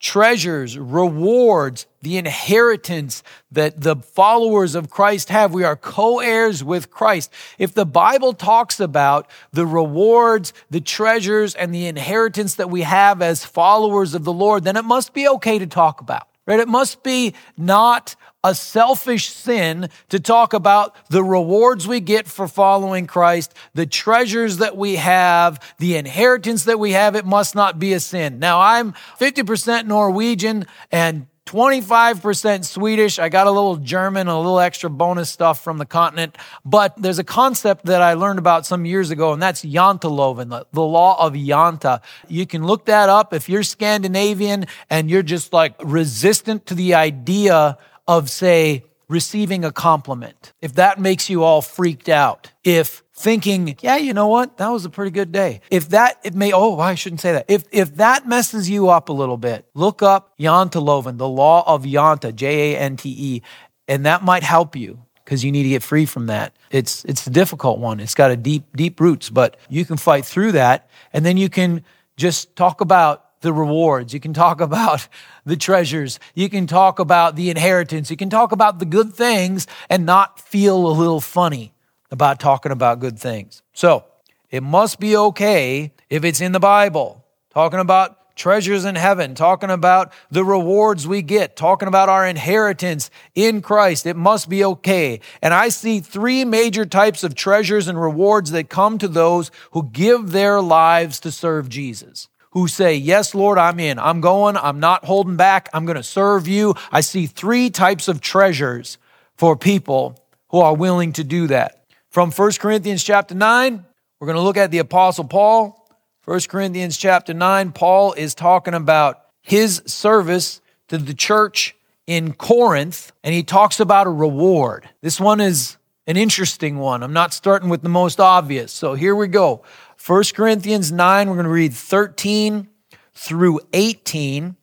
Treasures, 0.03 0.77
rewards, 0.77 1.88
the 2.01 2.17
inheritance 2.17 3.24
that 3.50 3.79
the 3.81 3.95
followers 3.95 4.75
of 4.75 4.89
Christ 4.89 5.29
have. 5.29 5.53
We 5.53 5.63
are 5.63 5.77
co-heirs 5.77 6.62
with 6.62 6.91
Christ. 6.91 7.31
If 7.57 7.74
the 7.74 7.86
Bible 7.86 8.33
talks 8.33 8.81
about 8.81 9.29
the 9.53 9.65
rewards, 9.65 10.51
the 10.69 10.81
treasures, 10.81 11.55
and 11.55 11.74
the 11.74 11.88
inheritance 11.88 12.55
that 12.55 12.69
we 12.69 12.81
have 12.81 13.22
as 13.22 13.45
followers 13.45 14.13
of 14.13 14.25
the 14.25 14.33
Lord, 14.33 14.65
then 14.65 14.75
it 14.75 14.83
must 14.83 15.13
be 15.13 15.25
okay 15.27 15.57
to 15.57 15.65
talk 15.65 16.01
about. 16.01 16.27
Right? 16.45 16.59
It 16.59 16.67
must 16.67 17.03
be 17.03 17.33
not 17.57 18.15
a 18.43 18.53
selfish 18.53 19.29
sin 19.29 19.89
to 20.09 20.19
talk 20.19 20.53
about 20.53 20.95
the 21.09 21.23
rewards 21.23 21.88
we 21.88 22.01
get 22.01 22.27
for 22.27 22.47
following 22.47 23.07
Christ, 23.07 23.53
the 23.73 23.85
treasures 23.85 24.57
that 24.57 24.75
we 24.75 24.97
have, 24.97 25.75
the 25.79 25.95
inheritance 25.95 26.65
that 26.65 26.79
we 26.79 26.91
have. 26.91 27.15
It 27.15 27.25
must 27.25 27.55
not 27.55 27.79
be 27.79 27.93
a 27.93 28.01
sin. 28.01 28.39
Now 28.39 28.59
I'm 28.59 28.93
50% 29.19 29.85
Norwegian 29.85 30.65
and 30.91 31.27
25% 31.45 32.63
Swedish. 32.65 33.19
I 33.19 33.29
got 33.29 33.47
a 33.47 33.51
little 33.51 33.75
German, 33.75 34.27
a 34.27 34.38
little 34.38 34.59
extra 34.59 34.89
bonus 34.89 35.29
stuff 35.29 35.63
from 35.63 35.77
the 35.77 35.85
continent. 35.85 36.38
But 36.63 37.00
there's 37.01 37.19
a 37.19 37.23
concept 37.23 37.85
that 37.85 38.01
I 38.01 38.13
learned 38.13 38.39
about 38.39 38.65
some 38.65 38.85
years 38.85 39.12
ago, 39.12 39.33
and 39.33 39.41
that's 39.41 39.63
Janteloven, 39.63 40.65
the, 40.71 40.81
law 40.81 41.25
of 41.25 41.33
Jante. 41.33 42.01
You 42.27 42.45
can 42.45 42.65
look 42.65 42.85
that 42.85 43.09
up 43.09 43.33
if 43.33 43.50
you're 43.50 43.63
Scandinavian 43.63 44.65
and 44.89 45.09
you're 45.09 45.23
just 45.23 45.53
like 45.53 45.75
resistant 45.83 46.65
to 46.67 46.75
the 46.75 46.95
idea 46.95 47.77
of, 48.07 48.29
say, 48.29 48.83
receiving 49.07 49.65
a 49.65 49.71
compliment. 49.71 50.53
If 50.62 50.73
that 50.75 51.00
makes 51.00 51.29
you 51.29 51.43
all 51.43 51.62
freaked 51.62 52.09
out. 52.09 52.51
If 52.63 53.02
thinking, 53.15 53.77
yeah, 53.82 53.98
you 53.98 54.13
know 54.13 54.27
what? 54.27 54.58
That 54.58 54.70
was 54.70 54.86
a 54.86 54.89
pretty 54.89 55.12
good 55.12 55.32
day. 55.32 55.62
If 55.70 55.89
that, 55.89 56.20
it 56.24 56.34
may, 56.34 56.51
oh, 56.51 56.79
I 56.79 56.96
shouldn't 56.96 57.22
say 57.22 57.34
that. 57.34 57.46
If, 57.48 57.65
if 57.72 57.96
that 57.96 58.27
messes 58.27 58.70
you 58.70 58.89
up 58.89 59.10
a 59.10 59.13
little 59.13 59.38
bit, 59.38 59.65
look 59.74 60.01
up 60.01 60.38
Janteloven, 60.39 61.17
the 61.17 61.29
law 61.29 61.63
of 61.67 61.84
Jante, 61.84 62.36
J-A-N-T-E, 62.36 63.41
and 63.88 64.05
that 64.05 64.24
might 64.24 64.43
help 64.43 64.75
you 64.75 65.00
because 65.24 65.43
you 65.43 65.51
need 65.51 65.63
to 65.63 65.70
get 65.70 65.84
free 65.84 66.05
from 66.05 66.25
that. 66.27 66.55
It's, 66.72 67.05
it's 67.05 67.25
a 67.27 67.29
difficult 67.29 67.79
one. 67.79 68.00
It's 68.00 68.15
got 68.15 68.32
a 68.32 68.38
deep, 68.38 68.75
deep 68.75 69.00
roots, 69.00 69.29
but 69.29 69.58
you 69.70 69.86
can 69.86 69.98
fight 69.98 70.25
through 70.25 70.53
that. 70.53 70.89
And 71.13 71.25
then 71.25 71.38
you 71.38 71.50
can 71.50 71.84
just 72.17 72.55
talk 72.55 72.82
about 72.82 73.41
the 73.41 73.53
rewards. 73.53 74.13
You 74.13 74.20
can 74.20 74.34
talk 74.34 74.60
about 74.62 75.08
the 75.46 75.55
treasures. 75.55 76.20
You 76.34 76.50
can 76.50 76.65
talk 76.65 76.98
about 77.00 77.36
the 77.36 77.51
inheritance. 77.51 78.10
You 78.10 78.17
can 78.17 78.29
talk 78.29 78.51
about 78.51 78.79
the 78.79 78.86
good 78.86 79.13
things 79.13 79.67
and 79.89 80.05
not 80.05 80.39
feel 80.39 80.88
a 80.88 80.93
little 80.93 81.22
funny 81.22 81.72
about 82.13 82.39
talking 82.39 82.72
about 82.72 83.00
good 83.00 83.17
things. 83.17 83.63
So 83.74 84.05
it 84.51 84.62
must 84.62 85.00
be 85.00 85.17
okay 85.17 85.91
if 86.12 86.24
it's 86.24 86.41
in 86.41 86.51
the 86.51 86.60
Bible, 86.60 87.25
talking 87.50 87.79
about 87.79 88.36
treasures 88.36 88.86
in 88.86 88.93
heaven, 88.93 89.34
talking 89.34 89.72
about 89.72 90.13
the 90.29 90.46
rewards 90.46 91.08
we 91.08 91.24
get, 91.24 91.55
talking 91.55 91.88
about 91.88 92.10
our 92.10 92.27
inheritance 92.27 93.10
in 93.34 93.63
Christ. 93.63 94.05
It 94.05 94.15
must 94.15 94.48
be 94.48 94.63
okay. 94.63 95.22
And 95.41 95.55
I 95.55 95.70
see 95.70 96.01
three 96.01 96.46
major 96.46 96.86
types 96.86 97.24
of 97.24 97.34
treasures 97.34 97.88
and 97.88 98.00
rewards 98.00 98.51
that 98.51 98.70
come 98.70 99.00
to 99.00 99.08
those 99.08 99.50
who 99.72 99.89
give 99.91 100.32
their 100.32 100.62
lives 100.62 101.20
to 101.22 101.32
serve 101.32 101.67
Jesus 101.67 102.29
who 102.51 102.67
say, 102.67 102.96
Yes, 102.96 103.34
Lord, 103.34 103.58
I'm 103.58 103.79
in. 103.79 103.98
I'm 103.98 104.22
going. 104.22 104.55
I'm 104.58 104.79
not 104.79 105.05
holding 105.05 105.36
back. 105.36 105.70
I'm 105.74 105.88
going 105.88 105.96
to 105.96 106.03
serve 106.03 106.48
you. 106.48 106.75
I 106.91 107.01
see 107.01 107.25
three 107.25 107.72
types 107.72 108.08
of 108.08 108.22
treasures 108.22 109.00
for 109.36 109.58
people 109.58 110.24
who 110.50 110.60
are 110.60 110.75
willing 110.75 111.13
to 111.13 111.24
do 111.24 111.48
that. 111.48 111.82
From 112.13 112.29
1 112.29 112.51
Corinthians 112.60 113.03
chapter 113.03 113.34
9, 113.34 113.84
we're 114.20 114.27
going 114.27 114.36
to 114.36 114.43
look 114.43 114.55
at 114.55 114.70
the 114.70 114.77
Apostle 114.77 115.24
Paul. 115.24 115.89
1 116.25 116.41
Corinthians 116.41 116.96
chapter 116.96 117.34
9, 117.34 117.72
Paul 117.72 118.13
is 118.13 118.36
talking 118.36 118.75
about 118.75 119.25
his 119.41 119.82
service 119.88 120.62
to 120.89 121.00
the 121.00 121.15
church 121.15 121.75
in 122.05 122.34
Corinth, 122.34 123.12
and 123.24 123.34
he 123.34 123.41
talks 123.41 123.79
about 123.79 124.05
a 124.05 124.12
reward. 124.12 124.88
This 125.01 125.20
one 125.20 125.41
is 125.41 125.77
an 126.05 126.15
interesting 126.15 126.77
one. 126.77 127.01
I'm 127.01 127.13
not 127.13 127.34
starting 127.34 127.67
with 127.67 127.82
the 127.82 127.89
most 127.89 128.20
obvious. 128.20 128.72
So 128.72 128.93
here 128.93 129.15
we 129.15 129.27
go. 129.27 129.63
1 130.05 130.24
Corinthians 130.36 130.91
9, 130.91 131.27
we're 131.27 131.36
going 131.36 131.46
to 131.46 131.51
read 131.51 131.74
13 131.74 132.67
through 133.15 133.60
18. 133.74 134.55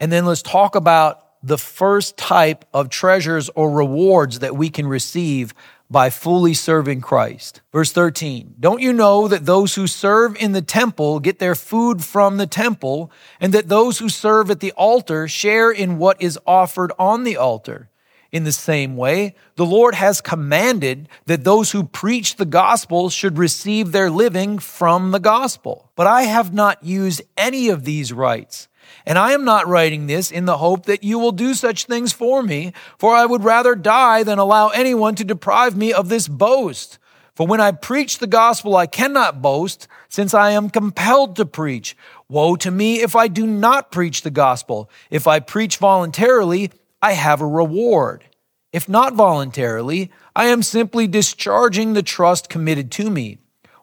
And 0.00 0.10
then 0.10 0.24
let's 0.24 0.40
talk 0.40 0.74
about 0.74 1.28
the 1.42 1.58
first 1.58 2.16
type 2.16 2.64
of 2.72 2.88
treasures 2.88 3.50
or 3.54 3.70
rewards 3.70 4.38
that 4.38 4.56
we 4.56 4.70
can 4.70 4.86
receive 4.86 5.52
by 5.90 6.10
fully 6.10 6.54
serving 6.54 7.00
Christ. 7.00 7.62
Verse 7.72 7.92
13, 7.92 8.56
don't 8.60 8.82
you 8.82 8.92
know 8.92 9.26
that 9.26 9.46
those 9.46 9.74
who 9.74 9.86
serve 9.86 10.36
in 10.36 10.52
the 10.52 10.62
temple 10.62 11.18
get 11.20 11.38
their 11.38 11.54
food 11.54 12.04
from 12.04 12.36
the 12.36 12.46
temple, 12.46 13.10
and 13.40 13.54
that 13.54 13.68
those 13.68 13.98
who 13.98 14.08
serve 14.08 14.50
at 14.50 14.60
the 14.60 14.72
altar 14.72 15.26
share 15.26 15.70
in 15.70 15.98
what 15.98 16.20
is 16.20 16.38
offered 16.46 16.92
on 16.98 17.24
the 17.24 17.36
altar? 17.36 17.88
In 18.30 18.44
the 18.44 18.52
same 18.52 18.96
way, 18.98 19.34
the 19.56 19.64
Lord 19.64 19.94
has 19.94 20.20
commanded 20.20 21.08
that 21.24 21.44
those 21.44 21.70
who 21.70 21.84
preach 21.84 22.36
the 22.36 22.44
gospel 22.44 23.08
should 23.08 23.38
receive 23.38 23.90
their 23.90 24.10
living 24.10 24.58
from 24.58 25.12
the 25.12 25.18
gospel. 25.18 25.90
But 25.96 26.06
I 26.06 26.22
have 26.22 26.52
not 26.52 26.84
used 26.84 27.22
any 27.38 27.70
of 27.70 27.84
these 27.84 28.12
rights. 28.12 28.67
And 29.06 29.18
I 29.18 29.32
am 29.32 29.44
not 29.44 29.66
writing 29.66 30.06
this 30.06 30.30
in 30.30 30.44
the 30.44 30.58
hope 30.58 30.86
that 30.86 31.04
you 31.04 31.18
will 31.18 31.32
do 31.32 31.54
such 31.54 31.84
things 31.84 32.12
for 32.12 32.42
me, 32.42 32.72
for 32.98 33.14
I 33.14 33.26
would 33.26 33.44
rather 33.44 33.74
die 33.74 34.22
than 34.22 34.38
allow 34.38 34.68
anyone 34.68 35.14
to 35.16 35.24
deprive 35.24 35.76
me 35.76 35.92
of 35.92 36.08
this 36.08 36.28
boast. 36.28 36.98
For 37.34 37.46
when 37.46 37.60
I 37.60 37.70
preach 37.70 38.18
the 38.18 38.26
gospel, 38.26 38.76
I 38.76 38.86
cannot 38.86 39.40
boast, 39.40 39.86
since 40.08 40.34
I 40.34 40.50
am 40.50 40.70
compelled 40.70 41.36
to 41.36 41.46
preach. 41.46 41.96
Woe 42.28 42.56
to 42.56 42.70
me 42.70 43.00
if 43.00 43.14
I 43.14 43.28
do 43.28 43.46
not 43.46 43.92
preach 43.92 44.22
the 44.22 44.30
gospel. 44.30 44.90
If 45.08 45.28
I 45.28 45.38
preach 45.38 45.76
voluntarily, 45.76 46.72
I 47.00 47.12
have 47.12 47.40
a 47.40 47.46
reward. 47.46 48.24
If 48.72 48.88
not 48.88 49.14
voluntarily, 49.14 50.10
I 50.34 50.46
am 50.46 50.62
simply 50.62 51.06
discharging 51.06 51.92
the 51.92 52.02
trust 52.02 52.48
committed 52.48 52.90
to 52.92 53.08
me. 53.08 53.38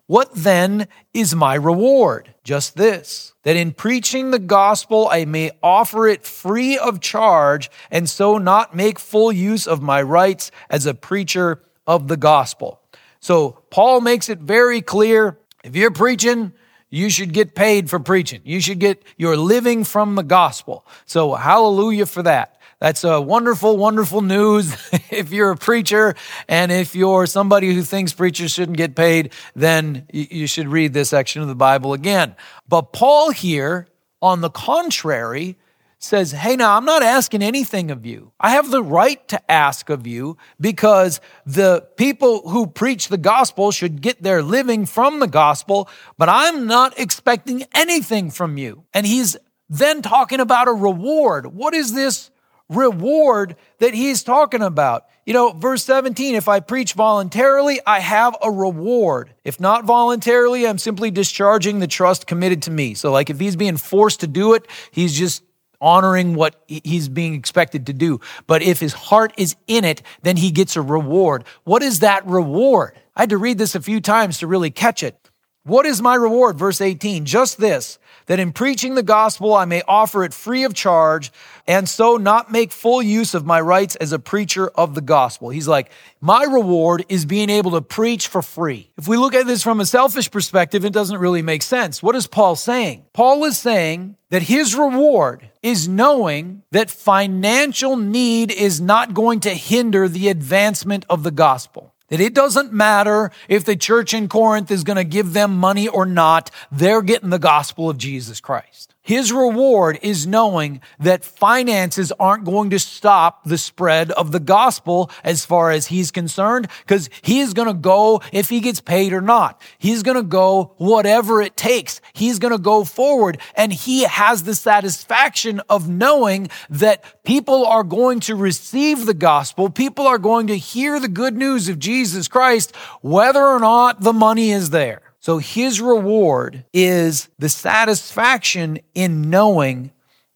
What 0.06 0.36
then 0.36 0.90
is 1.14 1.34
my 1.34 1.56
reward? 1.56 2.35
Just 2.46 2.78
this, 2.78 3.34
that 3.42 3.56
in 3.56 3.74
preaching 3.74 4.30
the 4.30 4.38
gospel 4.38 5.10
I 5.12 5.26
may 5.26 5.52
offer 5.64 6.08
it 6.08 6.24
free 6.24 6.78
of 6.78 7.02
charge 7.02 7.72
and 7.90 8.08
so 8.08 8.38
not 8.38 8.76
make 8.76 9.00
full 9.00 9.32
use 9.32 9.66
of 9.66 9.82
my 9.82 10.00
rights 10.04 10.52
as 10.70 10.86
a 10.86 10.94
preacher 10.94 11.64
of 11.88 12.08
the 12.08 12.18
gospel. 12.18 12.82
So 13.20 13.64
Paul 13.72 14.00
makes 14.00 14.30
it 14.30 14.38
very 14.38 14.84
clear 14.84 15.40
if 15.64 15.76
you're 15.76 15.90
preaching, 15.90 16.54
you 16.92 17.10
should 17.10 17.34
get 17.34 17.56
paid 17.56 17.90
for 17.90 18.00
preaching. 18.00 18.42
You 18.44 18.62
should 18.62 18.80
get 18.80 19.02
your 19.18 19.36
living 19.36 19.84
from 19.84 20.14
the 20.14 20.24
gospel. 20.24 20.86
So 21.08 21.34
hallelujah 21.34 22.06
for 22.06 22.22
that. 22.22 22.55
That's 22.86 23.04
a 23.04 23.20
wonderful, 23.20 23.78
wonderful 23.78 24.22
news. 24.22 24.72
if 25.10 25.32
you're 25.32 25.50
a 25.50 25.58
preacher 25.58 26.14
and 26.48 26.72
if 26.72 26.96
you're 26.96 27.26
somebody 27.26 27.74
who 27.74 27.82
thinks 27.82 28.14
preachers 28.14 28.52
shouldn't 28.52 28.78
get 28.78 28.96
paid, 28.96 29.34
then 29.56 30.06
you 30.14 30.46
should 30.46 30.68
read 30.68 30.94
this 30.94 31.10
section 31.10 31.42
of 31.42 31.48
the 31.48 31.56
Bible 31.56 31.94
again. 31.94 32.36
But 32.68 32.94
Paul 32.94 33.32
here, 33.32 33.88
on 34.22 34.42
the 34.42 34.52
contrary, 34.52 35.58
says, 35.98 36.32
Hey, 36.32 36.56
now 36.56 36.78
I'm 36.78 36.86
not 36.86 37.02
asking 37.02 37.42
anything 37.42 37.90
of 37.90 38.06
you. 38.06 38.34
I 38.40 38.52
have 38.52 38.70
the 38.70 38.84
right 38.84 39.28
to 39.30 39.52
ask 39.52 39.90
of 39.90 40.06
you 40.06 40.38
because 40.62 41.22
the 41.44 41.88
people 41.98 42.48
who 42.48 42.68
preach 42.68 43.08
the 43.08 43.18
gospel 43.18 43.72
should 43.72 44.00
get 44.00 44.22
their 44.22 44.44
living 44.44 44.86
from 44.86 45.20
the 45.20 45.28
gospel, 45.28 45.90
but 46.20 46.30
I'm 46.30 46.68
not 46.68 47.00
expecting 47.00 47.64
anything 47.74 48.30
from 48.30 48.60
you. 48.60 48.84
And 48.94 49.08
he's 49.08 49.38
then 49.70 50.04
talking 50.04 50.40
about 50.40 50.68
a 50.68 50.74
reward. 50.74 51.48
What 51.48 51.74
is 51.74 51.92
this 51.92 52.30
reward 52.70 53.56
that 53.80 53.94
he's 53.94 54.24
talking 54.24 54.62
about. 54.62 55.06
You 55.26 55.34
know, 55.34 55.52
verse 55.52 55.84
17, 55.84 56.36
if 56.36 56.48
I 56.48 56.60
preach 56.60 56.94
voluntarily, 56.94 57.80
I 57.86 58.00
have 58.00 58.36
a 58.42 58.52
reward. 58.52 59.34
If 59.44 59.60
not 59.60 59.86
voluntarily, 59.86 60.68
I'm 60.68 60.78
simply 60.78 61.12
discharging 61.12 61.80
the 61.80 61.88
trust 61.88 62.28
committed 62.28 62.62
to 62.64 62.72
me. 62.72 62.94
So, 62.94 63.12
like, 63.12 63.30
if 63.30 63.40
he's 63.40 63.56
being 63.56 63.78
forced 63.78 64.20
to 64.22 64.28
do 64.28 64.54
it, 64.54 64.68
he's 64.92 65.18
just 65.18 65.44
honoring 65.82 66.36
what 66.36 66.64
he's 66.68 67.10
being 67.10 67.34
expected 67.34 67.88
to 67.88 67.94
do. 67.94 68.20
But 68.48 68.62
if 68.62 68.80
his 68.80 68.94
heart 68.94 69.34
is 69.38 69.56
in 69.68 69.84
it, 69.84 70.02
then 70.24 70.38
he 70.38 70.52
gets 70.52 70.76
a 70.76 70.82
reward. 70.82 71.44
What 71.64 71.84
is 71.84 72.00
that 72.00 72.26
reward? 72.26 72.94
I 73.16 73.24
had 73.24 73.30
to 73.30 73.38
read 73.38 73.58
this 73.58 73.76
a 73.76 73.82
few 73.82 74.02
times 74.02 74.40
to 74.40 74.48
really 74.48 74.72
catch 74.72 75.04
it. 75.04 75.18
What 75.64 75.86
is 75.86 76.02
my 76.02 76.16
reward? 76.16 76.58
Verse 76.58 76.82
18, 76.82 77.26
just 77.26 77.58
this 77.58 77.98
that 78.26 78.40
in 78.40 78.52
preaching 78.52 78.96
the 78.96 79.04
gospel 79.04 79.54
I 79.54 79.66
may 79.66 79.82
offer 79.88 80.24
it 80.24 80.34
free 80.34 80.64
of 80.64 80.74
charge 80.74 81.32
and 81.68 81.88
so 81.88 82.18
not 82.18 82.52
make 82.52 82.72
full 82.72 83.02
use 83.02 83.34
of 83.34 83.46
my 83.46 83.60
rights 83.60 83.96
as 83.96 84.12
a 84.12 84.20
preacher 84.20 84.68
of 84.70 84.96
the 84.96 85.02
gospel. 85.02 85.50
He's 85.50 85.68
like, 85.68 85.90
my 86.22 86.44
reward 86.44 87.06
is 87.10 87.26
being 87.26 87.50
able 87.50 87.72
to 87.72 87.82
preach 87.82 88.28
for 88.28 88.42
free. 88.42 88.92
If 88.98 89.08
we 89.08 89.18
look 89.18 89.34
at 89.34 89.48
this 89.48 89.64
from 89.64 89.80
a 89.80 89.86
selfish 89.86 90.30
perspective, 90.30 90.86
it 90.86 90.94
doesn't 90.94 91.20
really 91.20 91.42
make 91.42 91.64
sense. 91.64 92.04
What 92.04 92.16
is 92.16 92.28
Paul 92.28 92.56
saying? 92.56 93.06
Paul 93.14 93.44
is 93.46 93.58
saying 93.58 94.18
that 94.30 94.44
his 94.44 94.76
reward 94.76 95.50
is 95.62 95.88
knowing 95.88 96.64
that 96.72 96.92
financial 96.92 97.98
need 97.98 98.52
is 98.52 98.82
not 98.82 99.14
going 99.14 99.40
to 99.42 99.54
hinder 99.54 100.08
the 100.08 100.28
advancement 100.28 101.06
of 101.10 101.24
the 101.24 101.32
gospel. 101.32 101.95
That 102.10 102.20
it 102.20 102.34
doesn't 102.34 102.74
matter 102.74 103.32
if 103.48 103.66
the 103.66 103.76
church 103.76 104.14
in 104.14 104.28
Corinth 104.28 104.72
is 104.72 104.84
going 104.84 104.98
to 104.98 105.04
give 105.04 105.34
them 105.34 105.58
money 105.58 105.88
or 105.88 106.06
not, 106.06 106.52
they're 106.72 107.02
getting 107.02 107.30
the 107.30 107.40
gospel 107.40 107.90
of 107.90 107.98
Jesus 107.98 108.40
Christ. 108.40 108.95
His 109.06 109.32
reward 109.32 110.00
is 110.02 110.26
knowing 110.26 110.82
that 110.98 111.24
finances 111.24 112.12
aren't 112.20 112.44
going 112.44 112.72
to 112.72 112.80
stop 112.80 113.44
the 113.44 113.60
spread 113.60 114.10
of 114.10 114.32
the 114.32 114.40
gospel 114.40 115.12
as 115.24 115.46
far 115.46 115.70
as 115.70 115.86
he's 115.86 116.10
concerned, 116.10 116.68
because 116.80 117.12
he 117.22 117.40
is 117.40 117.54
going 117.54 117.68
to 117.68 117.76
go 117.76 118.20
if 118.32 118.50
he 118.50 118.60
gets 118.62 118.82
paid 118.82 119.14
or 119.14 119.22
not. 119.22 119.62
He's 119.78 120.02
going 120.02 120.18
to 120.18 120.24
go 120.24 120.74
whatever 120.78 121.40
it 121.40 121.56
takes. 121.56 122.02
He's 122.14 122.40
going 122.40 122.52
to 122.52 122.58
go 122.58 122.84
forward 122.84 123.38
and 123.56 123.72
he 123.72 124.06
has 124.06 124.42
the 124.42 124.56
satisfaction 124.56 125.62
of 125.70 125.88
knowing 125.88 126.50
that 126.72 127.24
people 127.24 127.64
are 127.68 127.84
going 127.84 128.22
to 128.22 128.36
receive 128.36 129.06
the 129.06 129.14
gospel. 129.14 129.70
People 129.70 130.08
are 130.08 130.18
going 130.18 130.48
to 130.48 130.58
hear 130.58 131.00
the 131.00 131.08
good 131.08 131.38
news 131.38 131.70
of 131.70 131.78
Jesus 131.78 132.28
Christ, 132.28 132.76
whether 133.02 133.46
or 133.46 133.60
not 133.60 134.02
the 134.02 134.14
money 134.14 134.50
is 134.50 134.72
there. 134.72 135.05
So 135.26 135.40
his 135.40 135.82
reward 135.82 136.66
is 136.72 137.30
the 137.40 137.50
satisfaction 137.50 138.78
in 138.94 139.32
knowing 139.32 139.90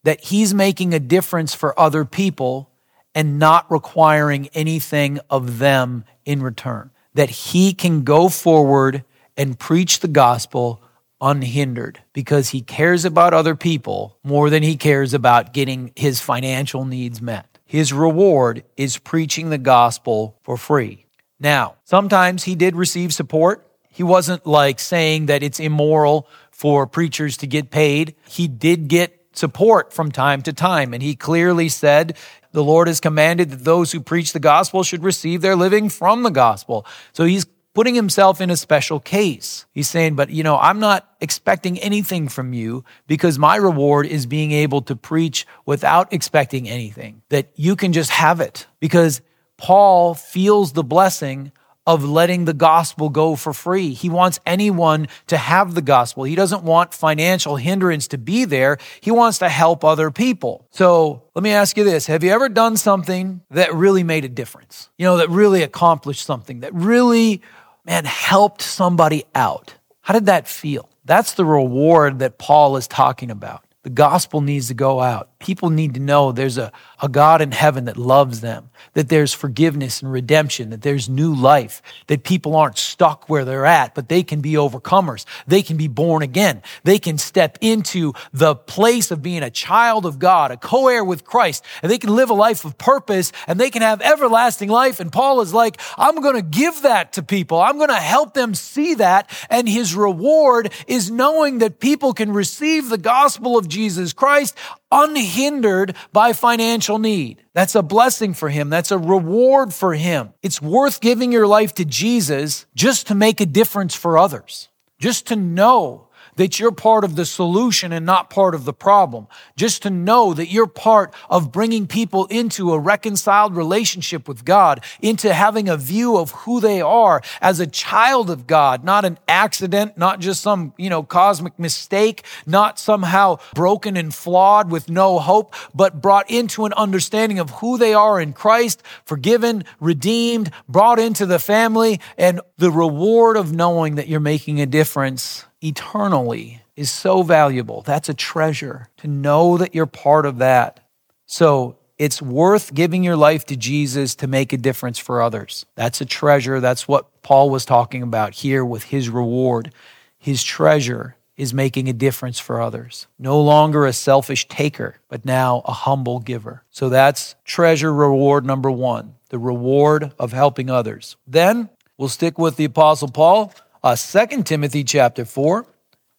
that 0.04 0.20
he's 0.20 0.52
making 0.52 0.96
a 0.96 1.00
difference 1.00 1.54
for 1.54 1.80
other 1.80 2.06
people 2.06 2.72
and 3.14 3.38
not 3.38 3.70
requiring 3.70 4.48
anything 4.56 5.20
of 5.30 5.60
them 5.60 6.06
in 6.26 6.42
return. 6.42 6.90
That 7.14 7.30
he 7.30 7.76
can 7.76 8.04
go 8.04 8.30
forward 8.30 9.04
and 9.38 9.60
preach 9.60 10.00
the 10.00 10.08
gospel 10.08 10.82
unhindered 11.22 12.02
because 12.12 12.50
he 12.50 12.62
cares 12.62 13.06
about 13.06 13.36
other 13.36 13.56
people 13.56 14.18
more 14.24 14.50
than 14.50 14.64
he 14.64 14.76
cares 14.76 15.14
about 15.14 15.54
getting 15.54 15.92
his 15.96 16.20
financial 16.20 16.84
needs 16.84 17.22
met. 17.22 17.60
His 17.64 17.94
reward 17.94 18.64
is 18.76 18.98
preaching 18.98 19.52
the 19.52 19.60
gospel 19.60 20.40
for 20.42 20.58
free. 20.58 21.06
Now, 21.40 21.76
sometimes 21.84 22.46
he 22.46 22.56
did 22.56 22.76
receive 22.76 23.14
support 23.14 23.69
he 24.00 24.04
wasn't 24.04 24.48
like 24.48 24.80
saying 24.80 25.26
that 25.26 25.44
it's 25.44 25.60
immoral 25.60 26.26
for 26.52 26.88
preachers 26.88 27.36
to 27.36 27.48
get 27.48 27.70
paid. 27.70 28.16
He 28.30 28.48
did 28.48 28.88
get 28.88 29.26
support 29.34 29.92
from 29.92 30.10
time 30.10 30.42
to 30.44 30.54
time. 30.54 30.94
And 30.94 31.04
he 31.04 31.18
clearly 31.18 31.68
said, 31.68 32.16
the 32.54 32.64
Lord 32.64 32.88
has 32.88 33.02
commanded 33.02 33.50
that 33.50 33.66
those 33.66 33.92
who 33.92 34.00
preach 34.00 34.32
the 34.32 34.40
gospel 34.40 34.84
should 34.84 35.04
receive 35.04 35.42
their 35.42 35.58
living 35.58 35.90
from 35.90 36.24
the 36.24 36.30
gospel. 36.30 36.86
So 37.12 37.26
he's 37.26 37.46
putting 37.74 37.94
himself 37.94 38.40
in 38.40 38.50
a 38.50 38.56
special 38.56 39.02
case. 39.02 39.66
He's 39.74 39.90
saying, 39.90 40.16
but 40.16 40.30
you 40.30 40.44
know, 40.44 40.58
I'm 40.58 40.80
not 40.80 41.06
expecting 41.20 41.78
anything 41.80 42.30
from 42.30 42.54
you 42.54 42.86
because 43.06 43.38
my 43.38 43.58
reward 43.58 44.06
is 44.06 44.26
being 44.26 44.54
able 44.54 44.82
to 44.84 44.96
preach 44.96 45.46
without 45.66 46.14
expecting 46.14 46.70
anything, 46.70 47.22
that 47.28 47.50
you 47.56 47.76
can 47.76 47.92
just 47.92 48.12
have 48.12 48.40
it 48.40 48.66
because 48.80 49.20
Paul 49.58 50.14
feels 50.14 50.72
the 50.72 50.86
blessing 50.86 51.52
of 51.90 52.04
letting 52.04 52.46
the 52.46 52.54
gospel 52.54 53.10
go 53.10 53.36
for 53.36 53.52
free. 53.52 53.96
He 53.96 54.10
wants 54.10 54.40
anyone 54.46 55.08
to 55.26 55.38
have 55.38 55.74
the 55.74 55.82
gospel. 55.82 56.24
He 56.24 56.36
doesn't 56.36 56.62
want 56.62 56.94
financial 56.94 57.56
hindrance 57.56 58.10
to 58.10 58.20
be 58.20 58.46
there. 58.46 58.78
He 59.02 59.10
wants 59.10 59.40
to 59.40 59.50
help 59.50 59.84
other 59.84 60.12
people. 60.12 60.68
So 60.70 61.24
let 61.34 61.42
me 61.42 61.50
ask 61.50 61.76
you 61.78 61.84
this. 61.84 62.06
Have 62.06 62.24
you 62.24 62.30
ever 62.30 62.48
done 62.48 62.78
something 62.78 63.42
that 63.50 63.74
really 63.74 64.04
made 64.04 64.24
a 64.24 64.30
difference? 64.30 64.92
You 65.00 65.06
know, 65.06 65.18
that 65.18 65.32
really 65.32 65.64
accomplished 65.64 66.24
something, 66.24 66.60
that 66.60 66.76
really, 66.76 67.42
man, 67.86 68.06
helped 68.06 68.62
somebody 68.62 69.26
out? 69.34 69.74
How 70.02 70.14
did 70.14 70.28
that 70.28 70.48
feel? 70.48 70.88
That's 71.06 71.34
the 71.34 71.46
reward 71.46 72.20
that 72.20 72.38
Paul 72.38 72.78
is 72.78 72.88
talking 72.88 73.32
about. 73.32 73.66
The 73.82 73.90
gospel 73.90 74.42
needs 74.42 74.68
to 74.68 74.76
go 74.76 75.02
out. 75.02 75.29
People 75.40 75.70
need 75.70 75.94
to 75.94 76.02
know 76.02 76.34
there's 76.34 76.58
a, 76.58 76.70
a 77.02 77.08
God 77.08 77.42
in 77.42 77.54
heaven 77.54 77.86
that 77.86 77.96
loves 77.96 78.42
them, 78.42 78.70
that 78.94 79.08
there's 79.08 79.34
forgiveness 79.34 80.02
and 80.02 80.12
redemption, 80.12 80.70
that 80.72 80.82
there's 80.82 81.08
new 81.08 81.34
life, 81.34 81.82
that 82.08 82.26
people 82.26 82.58
aren't 82.58 82.78
stuck 82.78 83.30
where 83.30 83.46
they're 83.46 83.66
at, 83.66 83.96
but 83.96 84.10
they 84.10 84.22
can 84.22 84.42
be 84.42 84.54
overcomers. 84.54 85.24
They 85.48 85.62
can 85.62 85.78
be 85.78 85.88
born 85.88 86.24
again. 86.24 86.62
They 86.84 87.00
can 87.00 87.18
step 87.18 87.58
into 87.62 88.12
the 88.34 88.54
place 88.54 89.12
of 89.12 89.22
being 89.22 89.42
a 89.42 89.50
child 89.50 90.06
of 90.06 90.20
God, 90.20 90.52
a 90.52 90.58
co-heir 90.58 91.06
with 91.06 91.24
Christ, 91.24 91.64
and 91.82 91.90
they 91.90 91.98
can 91.98 92.14
live 92.14 92.30
a 92.30 92.34
life 92.34 92.66
of 92.66 92.78
purpose 92.78 93.32
and 93.48 93.58
they 93.58 93.70
can 93.70 93.82
have 93.82 94.02
everlasting 94.02 94.68
life. 94.68 95.00
And 95.00 95.10
Paul 95.10 95.40
is 95.40 95.54
like, 95.54 95.80
I'm 95.98 96.22
going 96.22 96.36
to 96.36 96.42
give 96.42 96.82
that 96.82 97.14
to 97.14 97.24
people. 97.24 97.62
I'm 97.62 97.78
going 97.78 97.88
to 97.88 97.96
help 97.96 98.34
them 98.34 98.54
see 98.56 98.96
that. 98.96 99.30
And 99.50 99.70
his 99.70 99.96
reward 99.96 100.74
is 100.86 101.10
knowing 101.10 101.60
that 101.60 101.80
people 101.80 102.14
can 102.14 102.34
receive 102.34 102.90
the 102.90 102.98
gospel 102.98 103.58
of 103.58 103.70
Jesus 103.70 104.12
Christ 104.12 104.58
unhindered 104.92 105.96
by 106.12 106.34
financial 106.34 107.00
need. 107.00 107.44
That's 107.54 107.76
a 107.76 107.84
blessing 107.84 108.34
for 108.34 108.50
him. 108.50 108.70
That's 108.70 108.92
a 108.92 108.98
reward 108.98 109.74
for 109.74 109.94
him. 109.94 110.34
It's 110.42 110.62
worth 110.62 111.02
giving 111.02 111.32
your 111.32 111.48
life 111.48 111.74
to 111.76 111.86
Jesus 111.86 112.66
just 112.76 113.08
to 113.08 113.16
make 113.16 113.40
a 113.40 113.46
difference 113.46 113.96
for 113.96 114.18
others, 114.18 114.70
just 115.00 115.28
to 115.28 115.36
know 115.36 116.09
that 116.40 116.58
you're 116.58 116.72
part 116.72 117.04
of 117.04 117.18
the 117.18 117.26
solution 117.26 117.92
and 117.92 118.06
not 118.06 118.30
part 118.30 118.56
of 118.56 118.64
the 118.64 118.72
problem. 118.72 119.28
Just 119.58 119.82
to 119.82 119.90
know 119.90 120.34
that 120.34 120.48
you're 120.48 120.68
part 120.68 121.14
of 121.30 121.52
bringing 121.52 121.86
people 121.86 122.28
into 122.28 122.72
a 122.72 122.80
reconciled 122.80 123.58
relationship 123.58 124.26
with 124.26 124.46
God, 124.46 124.82
into 125.02 125.34
having 125.34 125.68
a 125.68 125.76
view 125.76 126.16
of 126.16 126.32
who 126.32 126.62
they 126.62 126.80
are 126.80 127.22
as 127.42 127.60
a 127.60 127.68
child 127.68 128.30
of 128.30 128.48
God, 128.48 128.86
not 128.86 129.04
an 129.04 129.20
accident, 129.28 129.98
not 129.98 130.22
just 130.22 130.42
some, 130.42 130.74
you 130.78 130.90
know, 130.90 131.04
cosmic 131.04 131.60
mistake, 131.60 132.24
not 132.46 132.80
somehow 132.80 133.40
broken 133.54 133.98
and 133.98 134.16
flawed 134.16 134.72
with 134.72 134.90
no 134.90 135.20
hope, 135.20 135.54
but 135.76 136.02
brought 136.02 136.32
into 136.32 136.64
an 136.64 136.72
understanding 136.72 137.40
of 137.40 137.50
who 137.50 137.78
they 137.78 137.94
are 137.94 138.18
in 138.18 138.32
Christ, 138.32 138.82
forgiven, 139.04 139.66
redeemed, 139.82 140.52
brought 140.70 141.00
into 141.00 141.26
the 141.26 141.38
family, 141.38 142.00
and 142.18 142.40
the 142.58 142.72
reward 142.72 143.36
of 143.36 143.52
knowing 143.52 143.96
that 143.96 144.08
you're 144.08 144.22
making 144.22 144.62
a 144.62 144.66
difference 144.66 145.44
eternally 145.62 146.62
is 146.76 146.90
so 146.90 147.24
valuable. 147.24 147.82
That's 147.82 148.10
a 148.10 148.14
treasure 148.14 148.90
to 148.98 149.08
know 149.08 149.58
that 149.58 149.76
you're 149.76 149.86
part 149.86 150.26
of 150.26 150.38
that. 150.38 150.80
So 151.26 151.78
it's 151.98 152.22
worth 152.22 152.74
giving 152.74 153.04
your 153.04 153.18
life 153.18 153.46
to 153.48 153.58
Jesus 153.58 154.16
to 154.16 154.28
make 154.28 154.54
a 154.54 154.58
difference 154.58 154.98
for 154.98 155.22
others. 155.22 155.66
That's 155.76 156.00
a 156.00 156.06
treasure. 156.06 156.62
That's 156.62 156.88
what 156.88 157.22
Paul 157.22 157.50
was 157.50 157.66
talking 157.66 158.02
about 158.02 158.34
here 158.36 158.64
with 158.64 158.86
his 158.86 159.10
reward. 159.10 159.74
His 160.18 160.44
treasure 160.44 161.18
is 161.36 161.54
making 161.54 161.88
a 161.88 161.94
difference 161.94 162.40
for 162.40 162.62
others. 162.62 163.08
No 163.18 163.40
longer 163.40 163.86
a 163.86 163.94
selfish 163.94 164.48
taker, 164.48 164.98
but 165.08 165.26
now 165.26 165.62
a 165.66 165.72
humble 165.72 166.20
giver. 166.20 166.64
So 166.70 166.90
that's 166.90 167.36
treasure 167.46 167.94
reward 167.94 168.46
number 168.46 168.72
one, 168.72 169.16
the 169.30 169.40
reward 169.40 170.14
of 170.20 170.34
helping 170.34 170.70
others. 170.70 171.16
Then 171.28 171.70
we'll 171.98 172.10
stick 172.10 172.38
with 172.38 172.58
the 172.58 172.66
Apostle 172.66 173.10
Paul 173.10 173.54
uh, 173.84 173.96
2 173.96 174.44
Timothy 174.44 174.84
chapter 174.84 175.26
4. 175.26 175.66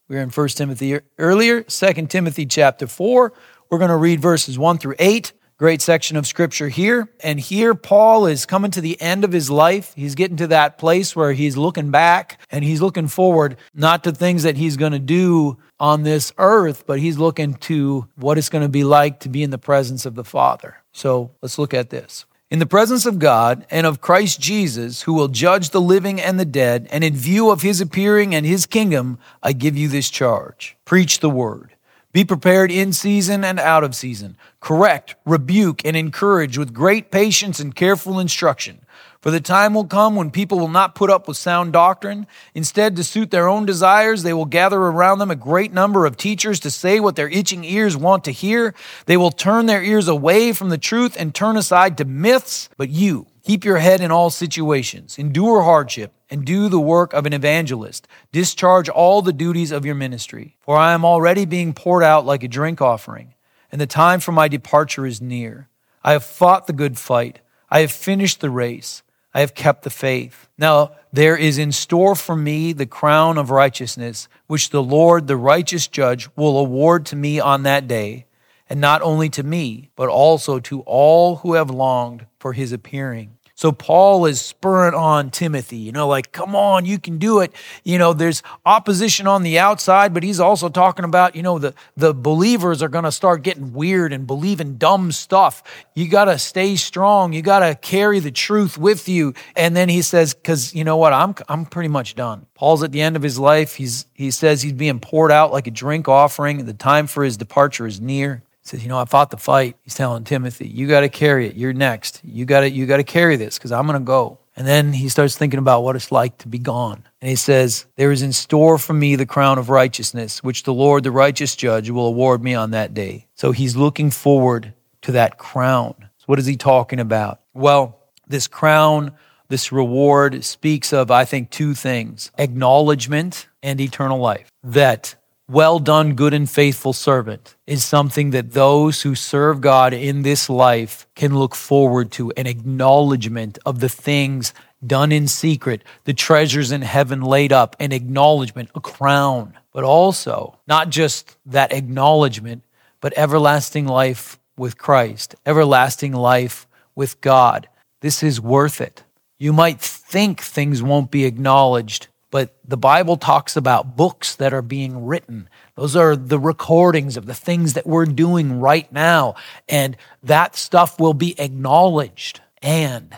We 0.09 0.16
were 0.16 0.23
in 0.23 0.31
1 0.31 0.49
Timothy 0.49 0.99
earlier. 1.18 1.62
2 1.62 2.07
Timothy 2.07 2.46
chapter 2.46 2.87
4. 2.87 3.33
We're 3.70 3.79
going 3.79 3.90
to 3.90 3.96
read 3.96 4.20
verses 4.20 4.59
1 4.59 4.79
through 4.79 4.96
8. 4.99 5.33
Great 5.57 5.83
section 5.83 6.16
of 6.16 6.27
scripture 6.27 6.70
here. 6.70 7.11
And 7.23 7.38
here, 7.38 7.75
Paul 7.75 8.25
is 8.25 8.46
coming 8.46 8.70
to 8.70 8.81
the 8.81 8.99
end 8.99 9.25
of 9.25 9.33
his 9.33 9.51
life. 9.51 9.92
He's 9.94 10.14
getting 10.14 10.38
to 10.38 10.46
that 10.46 10.79
place 10.79 11.14
where 11.14 11.35
he's 11.35 11.57
looking 11.57 11.90
back 11.90 12.40
and 12.51 12.64
he's 12.64 12.81
looking 12.81 13.09
forward, 13.09 13.59
not 13.75 14.03
to 14.05 14.12
things 14.12 14.42
that 14.44 14.57
he's 14.57 14.79
going 14.79 14.92
to 14.92 14.99
do 14.99 15.59
on 15.79 16.03
this 16.03 16.33
earth, 16.38 16.87
but 16.87 16.99
he's 16.99 17.18
looking 17.18 17.55
to 17.55 18.09
what 18.16 18.38
it's 18.38 18.49
going 18.49 18.64
to 18.64 18.70
be 18.70 18.85
like 18.85 19.20
to 19.20 19.29
be 19.29 19.42
in 19.42 19.51
the 19.51 19.59
presence 19.59 20.07
of 20.07 20.14
the 20.14 20.25
Father. 20.25 20.79
So 20.92 21.33
let's 21.42 21.59
look 21.59 21.75
at 21.75 21.90
this. 21.90 22.25
In 22.51 22.59
the 22.59 22.67
presence 22.67 23.07
of 23.07 23.21
God 23.21 23.65
and 23.71 23.87
of 23.87 24.01
Christ 24.01 24.41
Jesus, 24.41 25.03
who 25.03 25.13
will 25.13 25.29
judge 25.29 25.71
the 25.71 25.81
living 25.81 26.21
and 26.21 26.39
the 26.39 26.45
dead, 26.45 26.89
and 26.91 27.05
in 27.05 27.15
view 27.15 27.49
of 27.49 27.63
his 27.63 27.81
appearing 27.81 28.35
and 28.35 28.45
his 28.45 28.67
kingdom, 28.67 29.21
I 29.41 29.53
give 29.53 29.77
you 29.77 29.87
this 29.87 30.11
charge. 30.11 30.77
Preach 30.85 31.21
the 31.21 31.31
word. 31.31 31.77
Be 32.13 32.25
prepared 32.25 32.73
in 32.73 32.93
season 32.93 33.45
and 33.45 33.61
out 33.61 33.85
of 33.85 33.95
season. 33.95 34.37
Correct, 34.59 35.15
rebuke, 35.25 35.85
and 35.85 35.97
encourage 35.97 36.59
with 36.59 36.75
great 36.75 37.13
patience 37.13 37.61
and 37.61 37.73
careful 37.73 38.19
instruction. 38.19 38.81
For 39.21 39.31
the 39.31 39.41
time 39.41 39.75
will 39.75 39.85
come 39.85 40.17
when 40.17 40.31
people 40.31 40.59
will 40.59 40.69
not 40.69 40.95
put 40.95 41.11
up 41.11 41.29
with 41.29 41.37
sound 41.37 41.75
doctrine. 41.75 42.27
Instead, 42.55 42.97
to 42.97 43.05
suit 43.05 43.31
their 43.31 43.49
own 43.49 43.67
desires, 43.67 44.23
they 44.23 44.33
will 44.33 44.47
gather 44.47 44.79
around 44.79 45.19
them 45.19 45.31
a 45.31 45.37
great 45.37 45.75
number 45.75 46.07
of 46.07 46.17
teachers 46.17 46.59
to 46.61 46.71
say 46.71 47.01
what 47.01 47.17
their 47.17 47.29
itching 47.29 47.63
ears 47.63 47.99
want 47.99 48.25
to 48.25 48.31
hear. 48.31 48.75
They 49.05 49.19
will 49.19 49.31
turn 49.31 49.67
their 49.67 49.83
ears 49.83 50.09
away 50.09 50.55
from 50.55 50.71
the 50.71 50.79
truth 50.79 51.17
and 51.19 51.35
turn 51.35 51.59
aside 51.59 51.99
to 51.99 52.07
myths. 52.07 52.71
But 52.79 52.89
you, 52.89 53.27
keep 53.45 53.63
your 53.63 53.77
head 53.77 54.01
in 54.01 54.11
all 54.11 54.31
situations, 54.31 55.19
endure 55.19 55.65
hardship, 55.65 56.15
and 56.31 56.47
do 56.47 56.71
the 56.71 56.81
work 56.81 57.13
of 57.13 57.27
an 57.27 57.35
evangelist. 57.35 58.09
Discharge 58.33 58.89
all 58.89 59.21
the 59.21 59.35
duties 59.35 59.71
of 59.71 59.85
your 59.85 59.97
ministry. 59.97 60.57
For 60.61 60.79
I 60.79 60.93
am 60.93 61.05
already 61.05 61.45
being 61.45 61.75
poured 61.75 62.05
out 62.05 62.25
like 62.25 62.43
a 62.43 62.49
drink 62.49 62.81
offering, 62.81 63.35
and 63.71 63.79
the 63.79 63.87
time 63.87 64.21
for 64.21 64.33
my 64.33 64.49
departure 64.49 65.05
is 65.05 65.21
near. 65.21 65.69
I 66.03 66.13
have 66.13 66.25
fought 66.25 66.67
the 66.67 66.73
good 66.73 66.99
fight. 66.99 67.41
I 67.69 67.81
have 67.81 67.93
finished 67.93 68.41
the 68.41 68.49
race. 68.49 69.03
I 69.33 69.40
have 69.40 69.55
kept 69.55 69.83
the 69.83 69.90
faith. 69.90 70.49
Now 70.59 70.93
there 71.12 71.37
is 71.37 71.59
in 71.59 71.73
store 71.73 72.14
for 72.14 72.35
me 72.35 72.73
the 72.73 72.87
crown 72.87 73.38
of 73.38 73.51
righteousness, 73.51 74.29
which 74.47 74.71
the 74.71 74.83
Lord, 74.83 75.27
the 75.27 75.37
righteous 75.37 75.87
judge, 75.87 76.29
will 76.37 76.59
award 76.59 77.07
to 77.07 77.16
me 77.16 77.38
on 77.38 77.62
that 77.62 77.87
day, 77.87 78.27
and 78.69 78.81
not 78.81 79.03
only 79.03 79.29
to 79.31 79.43
me, 79.43 79.90
but 79.97 80.09
also 80.09 80.59
to 80.61 80.81
all 80.83 81.37
who 81.37 81.55
have 81.55 81.71
longed 81.71 82.27
for 82.38 82.53
his 82.53 82.73
appearing. 82.73 83.37
So 83.61 83.73
Paul 83.73 84.25
is 84.25 84.40
spurring 84.40 84.94
on 84.94 85.31
Timothy, 85.31 85.77
you 85.77 85.92
know, 85.92 86.09
like, 86.09 86.33
come 86.33 86.57
on, 86.57 86.87
you 86.87 86.99
can 86.99 87.18
do 87.18 87.40
it. 87.40 87.53
You 87.85 87.99
know, 87.99 88.14
there's 88.14 88.42
opposition 88.64 89.27
on 89.27 89.42
the 89.42 89.59
outside, 89.59 90.14
but 90.14 90.23
he's 90.23 90.40
also 90.40 90.70
talking 90.70 91.05
about, 91.05 91.37
you 91.37 91.42
know, 91.42 91.59
the, 91.59 91.75
the 91.94 92.14
believers 92.14 92.83
are 92.83 92.88
going 92.88 93.05
to 93.05 93.12
start 93.12 93.42
getting 93.42 93.75
weird 93.75 94.14
and 94.14 94.27
believing 94.27 94.79
dumb 94.79 95.12
stuff. 95.12 95.62
You 95.94 96.09
got 96.09 96.25
to 96.25 96.38
stay 96.38 96.75
strong. 96.77 97.35
You 97.35 97.42
got 97.42 97.59
to 97.59 97.75
carry 97.75 98.18
the 98.18 98.31
truth 98.31 98.79
with 98.79 99.11
you. 99.11 99.35
And 99.55 99.77
then 99.77 99.90
he 99.90 100.01
says, 100.01 100.33
cause 100.33 100.75
you 100.75 100.83
know 100.83 100.96
what? 100.96 101.12
I'm, 101.12 101.35
I'm 101.46 101.66
pretty 101.66 101.90
much 101.90 102.14
done. 102.14 102.46
Paul's 102.55 102.83
at 102.83 102.92
the 102.92 103.03
end 103.03 103.14
of 103.14 103.20
his 103.23 103.38
life. 103.38 103.75
He's, 103.75 104.07
he 104.14 104.31
says 104.31 104.62
he's 104.62 104.73
being 104.73 105.01
poured 105.01 105.33
out 105.33 105.53
like 105.53 105.66
a 105.66 105.70
drink 105.70 106.09
offering. 106.09 106.64
The 106.64 106.73
time 106.73 107.07
for 107.07 107.25
his 107.25 107.37
departure 107.37 107.87
is 107.87 108.01
near 108.01 108.42
says, 108.71 108.83
you 108.83 108.89
know, 108.89 108.99
I 108.99 109.05
fought 109.05 109.31
the 109.31 109.37
fight. 109.37 109.77
He's 109.83 109.95
telling 109.95 110.25
Timothy, 110.25 110.69
you 110.69 110.87
got 110.87 111.01
to 111.01 111.09
carry 111.09 111.47
it. 111.47 111.57
You're 111.57 111.73
next. 111.73 112.21
You 112.25 112.45
got 112.45 112.61
to 112.61 112.71
you 112.71 112.87
got 112.87 112.99
to 112.99 113.05
carry 113.05 113.37
this 113.37 113.59
because 113.59 113.73
I'm 113.73 113.87
going 113.87 113.99
to 113.99 114.05
go. 114.05 114.39
And 114.57 114.67
then 114.67 114.93
he 114.93 115.09
starts 115.09 115.37
thinking 115.37 115.59
about 115.59 115.83
what 115.83 115.97
it's 115.97 116.13
like 116.13 116.37
to 116.39 116.49
be 116.49 116.59
gone. 116.59 117.03
And 117.21 117.31
he 117.31 117.37
says, 117.37 117.87
There 117.97 118.13
is 118.13 118.23
in 118.23 118.33
store 118.33 118.79
for 118.79 118.93
me 118.93 119.17
the 119.17 119.27
crown 119.27 119.59
of 119.59 119.71
righteousness, 119.71 120.43
which 120.43 120.65
the 120.65 120.75
Lord, 120.75 121.03
the 121.03 121.11
righteous 121.11 121.57
judge, 121.57 121.89
will 121.91 122.07
award 122.07 122.43
me 122.43 122.55
on 122.55 122.73
that 122.73 122.93
day. 122.93 123.27
So 123.35 123.53
he's 123.53 123.77
looking 123.77 124.11
forward 124.11 124.75
to 125.03 125.13
that 125.13 125.39
crown. 125.39 125.95
So 126.19 126.25
what 126.27 126.39
is 126.39 126.47
he 126.47 126.57
talking 126.57 127.01
about? 127.01 127.41
Well, 127.55 127.99
this 128.27 128.49
crown, 128.49 129.13
this 129.49 129.73
reward 129.73 130.45
speaks 130.45 130.93
of, 130.93 131.11
I 131.11 131.25
think, 131.25 131.51
two 131.51 131.75
things 131.75 132.31
acknowledgement 132.39 133.49
and 133.63 133.81
eternal 133.81 134.19
life. 134.19 134.51
That 134.63 135.15
well 135.51 135.81
done, 135.81 136.15
good 136.15 136.33
and 136.33 136.49
faithful 136.49 136.93
servant 136.93 137.57
is 137.67 137.85
something 137.85 138.31
that 138.31 138.53
those 138.53 139.03
who 139.03 139.17
serve 139.17 139.61
God 139.61 139.93
in 139.93 140.23
this 140.23 140.49
life 140.49 141.09
can 141.17 141.37
look 141.37 141.57
forward 141.57 142.13
to 142.13 142.31
an 142.37 142.47
acknowledgement 142.47 143.59
of 143.67 143.81
the 143.81 143.89
things 143.89 144.55
done 144.87 145.11
in 145.11 145.27
secret, 145.27 145.83
the 146.05 146.15
treasures 146.15 146.71
in 146.71 146.83
heaven 146.83 147.21
laid 147.21 147.53
up, 147.53 147.75
an 147.81 147.91
acknowledgement, 147.91 148.71
a 148.77 148.81
crown, 148.81 149.59
but 149.73 149.83
also 149.83 150.57
not 150.69 150.89
just 150.89 151.37
that 151.45 151.73
acknowledgement, 151.73 152.63
but 153.01 153.13
everlasting 153.17 153.87
life 153.87 154.39
with 154.57 154.79
Christ, 154.79 155.35
everlasting 155.45 156.13
life 156.13 156.69
with 156.95 157.21
God. 157.21 157.69
This 158.03 158.23
is 158.23 158.41
worth 158.41 158.81
it. 158.81 159.03
You 159.39 159.53
might 159.53 159.81
think 159.81 160.41
things 160.41 160.81
won't 160.81 161.11
be 161.11 161.25
acknowledged 161.25 162.07
but 162.31 162.57
the 162.64 162.77
Bible 162.77 163.16
talks 163.16 163.57
about 163.57 163.97
books 163.97 164.37
that 164.37 164.55
are 164.55 164.62
being 164.62 165.05
written. 165.07 165.49
Those 165.75 165.97
are 165.97 166.14
the 166.14 166.38
recordings 166.38 167.16
of 167.16 167.27
the 167.27 167.35
things 167.35 167.75
that 167.75 167.87
we're 167.87 168.07
doing 168.07 168.61
right 168.61 168.90
now. 168.93 169.35
And 169.69 169.97
that 170.23 170.55
stuff 170.55 171.01
will 171.01 171.14
be 171.14 171.38
acknowledged, 171.40 172.40
and 172.62 173.16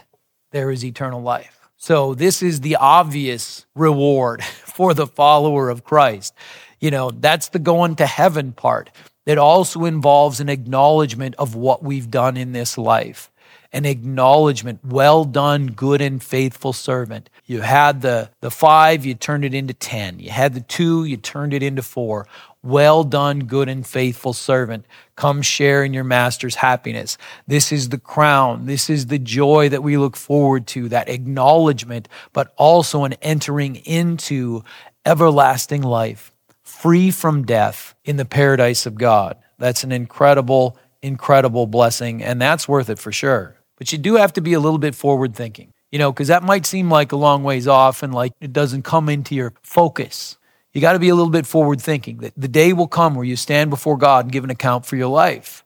there 0.51 0.70
is 0.70 0.85
eternal 0.85 1.22
life. 1.22 1.59
So, 1.77 2.14
this 2.14 2.42
is 2.42 2.61
the 2.61 2.77
obvious 2.77 3.66
reward 3.75 4.42
for 4.44 4.94
the 4.94 5.07
follower 5.07 5.68
of 5.68 5.85
Christ. 5.85 6.35
You 6.81 6.90
know, 6.90 7.11
that's 7.11 7.48
the 7.48 7.59
going 7.59 7.96
to 7.96 8.07
heaven 8.07 8.53
part. 8.53 8.90
It 9.27 9.38
also 9.38 9.85
involves 9.85 10.40
an 10.40 10.48
acknowledgement 10.48 11.35
of 11.37 11.55
what 11.55 11.83
we've 11.83 12.11
done 12.11 12.37
in 12.37 12.53
this 12.53 12.77
life 12.77 13.32
an 13.72 13.87
acknowledgement. 13.87 14.80
Well 14.85 15.24
done, 15.24 15.68
good 15.68 16.00
and 16.00 16.22
faithful 16.22 16.72
servant. 16.72 17.30
You 17.46 17.62
had 17.62 18.02
the, 18.02 18.30
the 18.40 18.50
five, 18.50 19.06
you 19.06 19.14
turned 19.14 19.44
it 19.44 19.54
into 19.54 19.72
10. 19.72 20.20
You 20.20 20.30
had 20.30 20.54
the 20.54 20.61
two, 20.61 21.04
you 21.04 21.16
turned 21.16 21.54
it 21.54 21.62
into 21.62 21.82
four. 21.82 22.26
Well 22.62 23.02
done, 23.02 23.40
good 23.40 23.68
and 23.68 23.85
faithful 23.85 24.35
servant. 24.35 24.87
Come 25.16 25.42
share 25.42 25.82
in 25.82 25.94
your 25.94 26.04
master's 26.04 26.54
happiness. 26.56 27.18
This 27.46 27.72
is 27.72 27.88
the 27.88 27.98
crown. 27.98 28.66
This 28.66 28.88
is 28.88 29.06
the 29.06 29.18
joy 29.18 29.68
that 29.70 29.82
we 29.82 29.96
look 29.96 30.16
forward 30.16 30.66
to, 30.68 30.88
that 30.90 31.08
acknowledgement, 31.08 32.08
but 32.32 32.52
also 32.56 33.04
an 33.04 33.14
entering 33.14 33.76
into 33.76 34.62
everlasting 35.04 35.82
life, 35.82 36.32
free 36.62 37.11
from 37.11 37.44
death 37.44 37.94
in 38.04 38.16
the 38.16 38.24
paradise 38.24 38.87
of 38.87 38.94
God. 38.94 39.38
That's 39.58 39.82
an 39.82 39.90
incredible, 39.90 40.76
incredible 41.02 41.66
blessing, 41.66 42.22
and 42.22 42.40
that's 42.40 42.68
worth 42.68 42.90
it 42.90 42.98
for 42.98 43.11
sure. 43.11 43.56
But 43.83 43.90
you 43.90 43.99
do 43.99 44.14
have 44.14 44.33
to 44.35 44.40
be 44.40 44.53
a 44.53 44.61
little 44.61 44.79
bit 44.79 44.95
forward 44.95 45.35
thinking, 45.35 45.73
you 45.90 45.99
know, 45.99 46.12
because 46.12 46.29
that 46.29 46.45
might 46.45 46.66
seem 46.66 46.88
like 46.88 47.11
a 47.11 47.16
long 47.16 47.42
ways 47.42 47.66
off 47.66 48.05
and 48.05 48.14
like 48.14 48.33
it 48.40 48.53
doesn't 48.53 48.83
come 48.83 49.09
into 49.09 49.35
your 49.35 49.55
focus. 49.61 50.38
You 50.73 50.81
got 50.81 50.92
to 50.92 51.01
be 51.01 51.09
a 51.09 51.16
little 51.16 51.33
bit 51.33 51.47
forward 51.47 51.81
thinking 51.81 52.18
that 52.18 52.33
the 52.37 52.47
day 52.47 52.73
will 52.73 52.87
come 52.87 53.16
where 53.16 53.25
you 53.25 53.35
stand 53.35 53.71
before 53.71 53.97
God 53.97 54.27
and 54.27 54.33
give 54.33 54.45
an 54.45 54.51
account 54.51 54.87
for 54.87 54.95
your 54.95 55.09
life. 55.09 55.64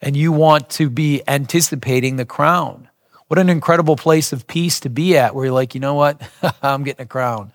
And 0.00 0.16
you 0.16 0.30
want 0.30 0.70
to 0.78 0.88
be 0.88 1.24
anticipating 1.26 2.14
the 2.14 2.24
crown. 2.24 2.88
What 3.26 3.40
an 3.40 3.48
incredible 3.48 3.96
place 3.96 4.32
of 4.32 4.46
peace 4.46 4.78
to 4.78 4.88
be 4.88 5.18
at 5.18 5.34
where 5.34 5.46
you're 5.46 5.52
like, 5.52 5.74
you 5.74 5.80
know 5.80 5.94
what? 5.94 6.22
I'm 6.62 6.84
getting 6.84 7.02
a 7.02 7.08
crown 7.08 7.52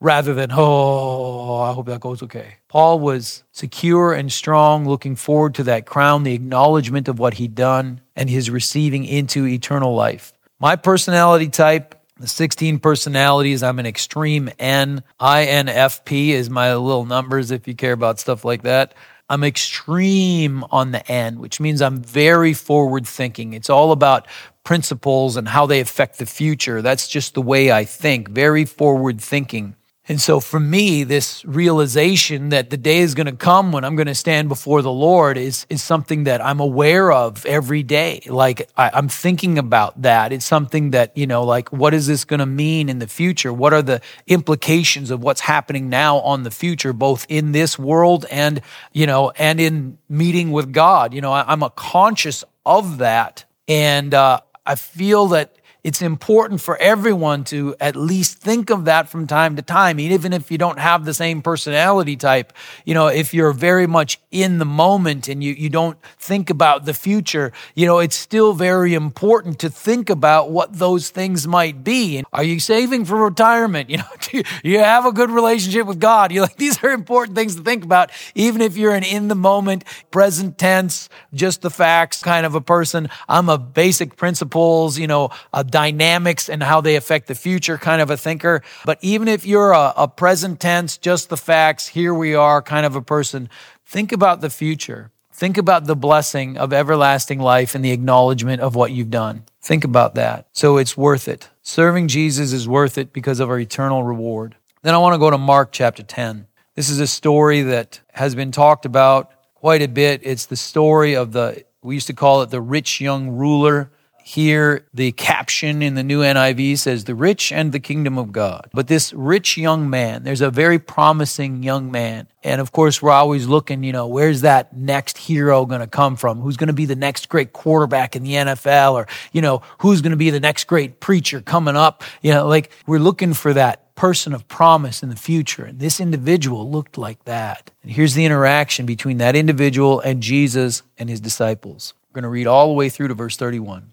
rather 0.00 0.34
than, 0.34 0.50
oh, 0.52 1.60
I 1.60 1.72
hope 1.72 1.86
that 1.86 2.00
goes 2.00 2.22
okay. 2.22 2.54
Paul 2.68 2.98
was 2.98 3.44
secure 3.52 4.12
and 4.12 4.32
strong, 4.32 4.88
looking 4.88 5.14
forward 5.14 5.54
to 5.56 5.62
that 5.64 5.86
crown, 5.86 6.22
the 6.22 6.34
acknowledgement 6.34 7.06
of 7.08 7.18
what 7.18 7.34
he'd 7.34 7.54
done, 7.54 8.00
and 8.16 8.30
his 8.30 8.50
receiving 8.50 9.04
into 9.04 9.46
eternal 9.46 9.94
life. 9.94 10.32
My 10.58 10.76
personality 10.76 11.48
type, 11.48 11.94
the 12.18 12.28
16 12.28 12.78
personalities, 12.80 13.62
I'm 13.62 13.78
an 13.78 13.86
extreme 13.86 14.50
N. 14.58 15.02
INFP 15.20 16.28
is 16.28 16.50
my 16.50 16.74
little 16.74 17.06
numbers 17.06 17.50
if 17.50 17.68
you 17.68 17.74
care 17.74 17.92
about 17.92 18.20
stuff 18.20 18.44
like 18.44 18.62
that. 18.62 18.94
I'm 19.30 19.44
extreme 19.44 20.64
on 20.72 20.90
the 20.90 21.08
N, 21.10 21.38
which 21.38 21.60
means 21.60 21.80
I'm 21.80 22.02
very 22.02 22.52
forward 22.52 23.06
thinking. 23.06 23.52
It's 23.52 23.70
all 23.70 23.92
about 23.92 24.26
principles 24.64 25.36
and 25.36 25.46
how 25.46 25.66
they 25.66 25.80
affect 25.80 26.18
the 26.18 26.26
future. 26.26 26.82
That's 26.82 27.06
just 27.06 27.34
the 27.34 27.42
way 27.42 27.70
I 27.70 27.84
think, 27.84 28.28
very 28.28 28.64
forward 28.64 29.20
thinking. 29.20 29.76
And 30.10 30.20
so 30.20 30.40
for 30.40 30.58
me, 30.58 31.04
this 31.04 31.44
realization 31.44 32.48
that 32.48 32.70
the 32.70 32.76
day 32.76 32.98
is 32.98 33.14
going 33.14 33.28
to 33.28 33.36
come 33.36 33.70
when 33.70 33.84
I'm 33.84 33.94
going 33.94 34.08
to 34.08 34.14
stand 34.16 34.48
before 34.48 34.82
the 34.82 34.90
Lord 34.90 35.38
is, 35.38 35.66
is 35.70 35.84
something 35.84 36.24
that 36.24 36.44
I'm 36.44 36.58
aware 36.58 37.12
of 37.12 37.46
every 37.46 37.84
day. 37.84 38.22
Like 38.26 38.68
I, 38.76 38.90
I'm 38.92 39.08
thinking 39.08 39.56
about 39.56 40.02
that. 40.02 40.32
It's 40.32 40.44
something 40.44 40.90
that, 40.90 41.16
you 41.16 41.28
know, 41.28 41.44
like 41.44 41.72
what 41.72 41.94
is 41.94 42.08
this 42.08 42.24
going 42.24 42.40
to 42.40 42.46
mean 42.46 42.88
in 42.88 42.98
the 42.98 43.06
future? 43.06 43.52
What 43.52 43.72
are 43.72 43.82
the 43.82 44.00
implications 44.26 45.12
of 45.12 45.22
what's 45.22 45.42
happening 45.42 45.88
now 45.88 46.16
on 46.18 46.42
the 46.42 46.50
future, 46.50 46.92
both 46.92 47.24
in 47.28 47.52
this 47.52 47.78
world 47.78 48.26
and, 48.32 48.62
you 48.92 49.06
know, 49.06 49.30
and 49.36 49.60
in 49.60 49.96
meeting 50.08 50.50
with 50.50 50.72
God? 50.72 51.14
You 51.14 51.20
know, 51.20 51.30
I, 51.30 51.52
am 51.52 51.62
a 51.62 51.70
conscious 51.70 52.42
of 52.66 52.98
that. 52.98 53.44
And, 53.68 54.12
uh, 54.12 54.40
I 54.66 54.74
feel 54.74 55.28
that 55.28 55.54
it's 55.82 56.02
important 56.02 56.60
for 56.60 56.76
everyone 56.76 57.44
to 57.44 57.74
at 57.80 57.96
least 57.96 58.38
think 58.38 58.70
of 58.70 58.84
that 58.84 59.08
from 59.08 59.26
time 59.26 59.56
to 59.56 59.62
time, 59.62 59.98
even 59.98 60.32
if 60.32 60.50
you 60.50 60.58
don't 60.58 60.78
have 60.78 61.04
the 61.04 61.14
same 61.14 61.42
personality 61.42 62.16
type. 62.16 62.52
You 62.84 62.94
know, 62.94 63.06
if 63.06 63.32
you're 63.32 63.52
very 63.52 63.86
much 63.86 64.20
in 64.30 64.58
the 64.58 64.64
moment 64.64 65.28
and 65.28 65.42
you, 65.42 65.52
you 65.54 65.70
don't 65.70 65.96
think 66.18 66.50
about 66.50 66.84
the 66.84 66.94
future, 66.94 67.52
you 67.74 67.86
know, 67.86 67.98
it's 67.98 68.16
still 68.16 68.52
very 68.52 68.94
important 68.94 69.58
to 69.60 69.70
think 69.70 70.10
about 70.10 70.50
what 70.50 70.78
those 70.78 71.08
things 71.08 71.46
might 71.46 71.82
be. 71.82 72.18
And 72.18 72.26
are 72.32 72.44
you 72.44 72.60
saving 72.60 73.04
for 73.04 73.16
retirement? 73.16 73.90
You 73.90 73.96
know, 73.96 74.04
do 74.20 74.42
you 74.62 74.78
have 74.78 75.04
a 75.04 75.10
good 75.10 75.30
relationship 75.30 75.84
with 75.84 75.98
God? 75.98 76.30
You 76.30 76.42
like, 76.42 76.56
these 76.56 76.82
are 76.84 76.90
important 76.90 77.36
things 77.36 77.56
to 77.56 77.62
think 77.62 77.82
about, 77.82 78.12
even 78.36 78.60
if 78.60 78.76
you're 78.76 78.94
an 78.94 79.02
in 79.02 79.26
the 79.26 79.34
moment, 79.34 79.84
present 80.12 80.58
tense, 80.58 81.08
just 81.34 81.62
the 81.62 81.70
facts 81.70 82.22
kind 82.22 82.46
of 82.46 82.54
a 82.54 82.60
person. 82.60 83.08
I'm 83.28 83.48
a 83.48 83.58
basic 83.58 84.16
principles, 84.16 84.96
you 84.96 85.08
know, 85.08 85.30
a 85.52 85.64
dynamics 85.70 86.48
and 86.48 86.62
how 86.62 86.80
they 86.80 86.96
affect 86.96 87.26
the 87.26 87.34
future 87.34 87.78
kind 87.78 88.02
of 88.02 88.10
a 88.10 88.16
thinker. 88.16 88.62
But 88.84 88.98
even 89.00 89.28
if 89.28 89.46
you're 89.46 89.72
a, 89.72 89.92
a 89.96 90.08
present 90.08 90.60
tense, 90.60 90.98
just 90.98 91.28
the 91.28 91.36
facts, 91.36 91.88
here 91.88 92.14
we 92.14 92.34
are 92.34 92.62
kind 92.62 92.84
of 92.86 92.96
a 92.96 93.02
person, 93.02 93.48
think 93.86 94.12
about 94.12 94.40
the 94.40 94.50
future. 94.50 95.10
Think 95.32 95.56
about 95.56 95.86
the 95.86 95.96
blessing 95.96 96.58
of 96.58 96.70
everlasting 96.70 97.38
life 97.38 97.74
and 97.74 97.82
the 97.82 97.92
acknowledgement 97.92 98.60
of 98.60 98.74
what 98.74 98.92
you've 98.92 99.10
done. 99.10 99.44
Think 99.62 99.84
about 99.84 100.14
that. 100.16 100.46
So 100.52 100.76
it's 100.76 100.98
worth 100.98 101.28
it. 101.28 101.48
Serving 101.62 102.08
Jesus 102.08 102.52
is 102.52 102.68
worth 102.68 102.98
it 102.98 103.12
because 103.12 103.40
of 103.40 103.48
our 103.48 103.58
eternal 103.58 104.02
reward. 104.02 104.56
Then 104.82 104.94
I 104.94 104.98
want 104.98 105.14
to 105.14 105.18
go 105.18 105.30
to 105.30 105.38
Mark 105.38 105.72
chapter 105.72 106.02
10. 106.02 106.46
This 106.74 106.90
is 106.90 107.00
a 107.00 107.06
story 107.06 107.62
that 107.62 108.00
has 108.12 108.34
been 108.34 108.52
talked 108.52 108.84
about 108.84 109.30
quite 109.54 109.82
a 109.82 109.88
bit. 109.88 110.20
It's 110.24 110.46
the 110.46 110.56
story 110.56 111.14
of 111.14 111.32
the, 111.32 111.64
we 111.82 111.94
used 111.94 112.08
to 112.08 112.12
call 112.12 112.42
it 112.42 112.50
the 112.50 112.60
rich 112.60 113.00
young 113.00 113.30
ruler 113.30 113.90
here, 114.30 114.86
the 114.94 115.10
caption 115.10 115.82
in 115.82 115.96
the 115.96 116.04
new 116.04 116.20
NIV 116.20 116.78
says, 116.78 117.02
the 117.02 117.16
rich 117.16 117.50
and 117.50 117.72
the 117.72 117.80
kingdom 117.80 118.16
of 118.16 118.30
God. 118.30 118.70
But 118.72 118.86
this 118.86 119.12
rich 119.12 119.56
young 119.56 119.90
man, 119.90 120.22
there's 120.22 120.40
a 120.40 120.50
very 120.50 120.78
promising 120.78 121.64
young 121.64 121.90
man. 121.90 122.28
And 122.44 122.60
of 122.60 122.70
course, 122.70 123.02
we're 123.02 123.10
always 123.10 123.48
looking, 123.48 123.82
you 123.82 123.92
know, 123.92 124.06
where's 124.06 124.42
that 124.42 124.76
next 124.76 125.18
hero 125.18 125.66
going 125.66 125.80
to 125.80 125.88
come 125.88 126.14
from? 126.14 126.40
Who's 126.40 126.56
going 126.56 126.68
to 126.68 126.72
be 126.72 126.86
the 126.86 126.94
next 126.94 127.28
great 127.28 127.52
quarterback 127.52 128.14
in 128.14 128.22
the 128.22 128.34
NFL? 128.34 128.92
Or, 128.92 129.08
you 129.32 129.42
know, 129.42 129.62
who's 129.78 130.00
going 130.00 130.12
to 130.12 130.16
be 130.16 130.30
the 130.30 130.38
next 130.38 130.64
great 130.68 131.00
preacher 131.00 131.40
coming 131.40 131.74
up? 131.74 132.04
You 132.22 132.32
know, 132.32 132.46
like 132.46 132.70
we're 132.86 133.00
looking 133.00 133.34
for 133.34 133.52
that 133.54 133.96
person 133.96 134.32
of 134.32 134.46
promise 134.46 135.02
in 135.02 135.08
the 135.08 135.16
future. 135.16 135.64
And 135.64 135.80
this 135.80 135.98
individual 135.98 136.70
looked 136.70 136.96
like 136.96 137.24
that. 137.24 137.72
And 137.82 137.90
here's 137.90 138.14
the 138.14 138.24
interaction 138.24 138.86
between 138.86 139.18
that 139.18 139.34
individual 139.34 139.98
and 139.98 140.22
Jesus 140.22 140.82
and 140.98 141.10
his 141.10 141.20
disciples. 141.20 141.94
We're 142.08 142.20
going 142.20 142.30
to 142.30 142.30
read 142.30 142.46
all 142.46 142.68
the 142.68 142.74
way 142.74 142.88
through 142.88 143.08
to 143.08 143.14
verse 143.14 143.36
31. 143.36 143.92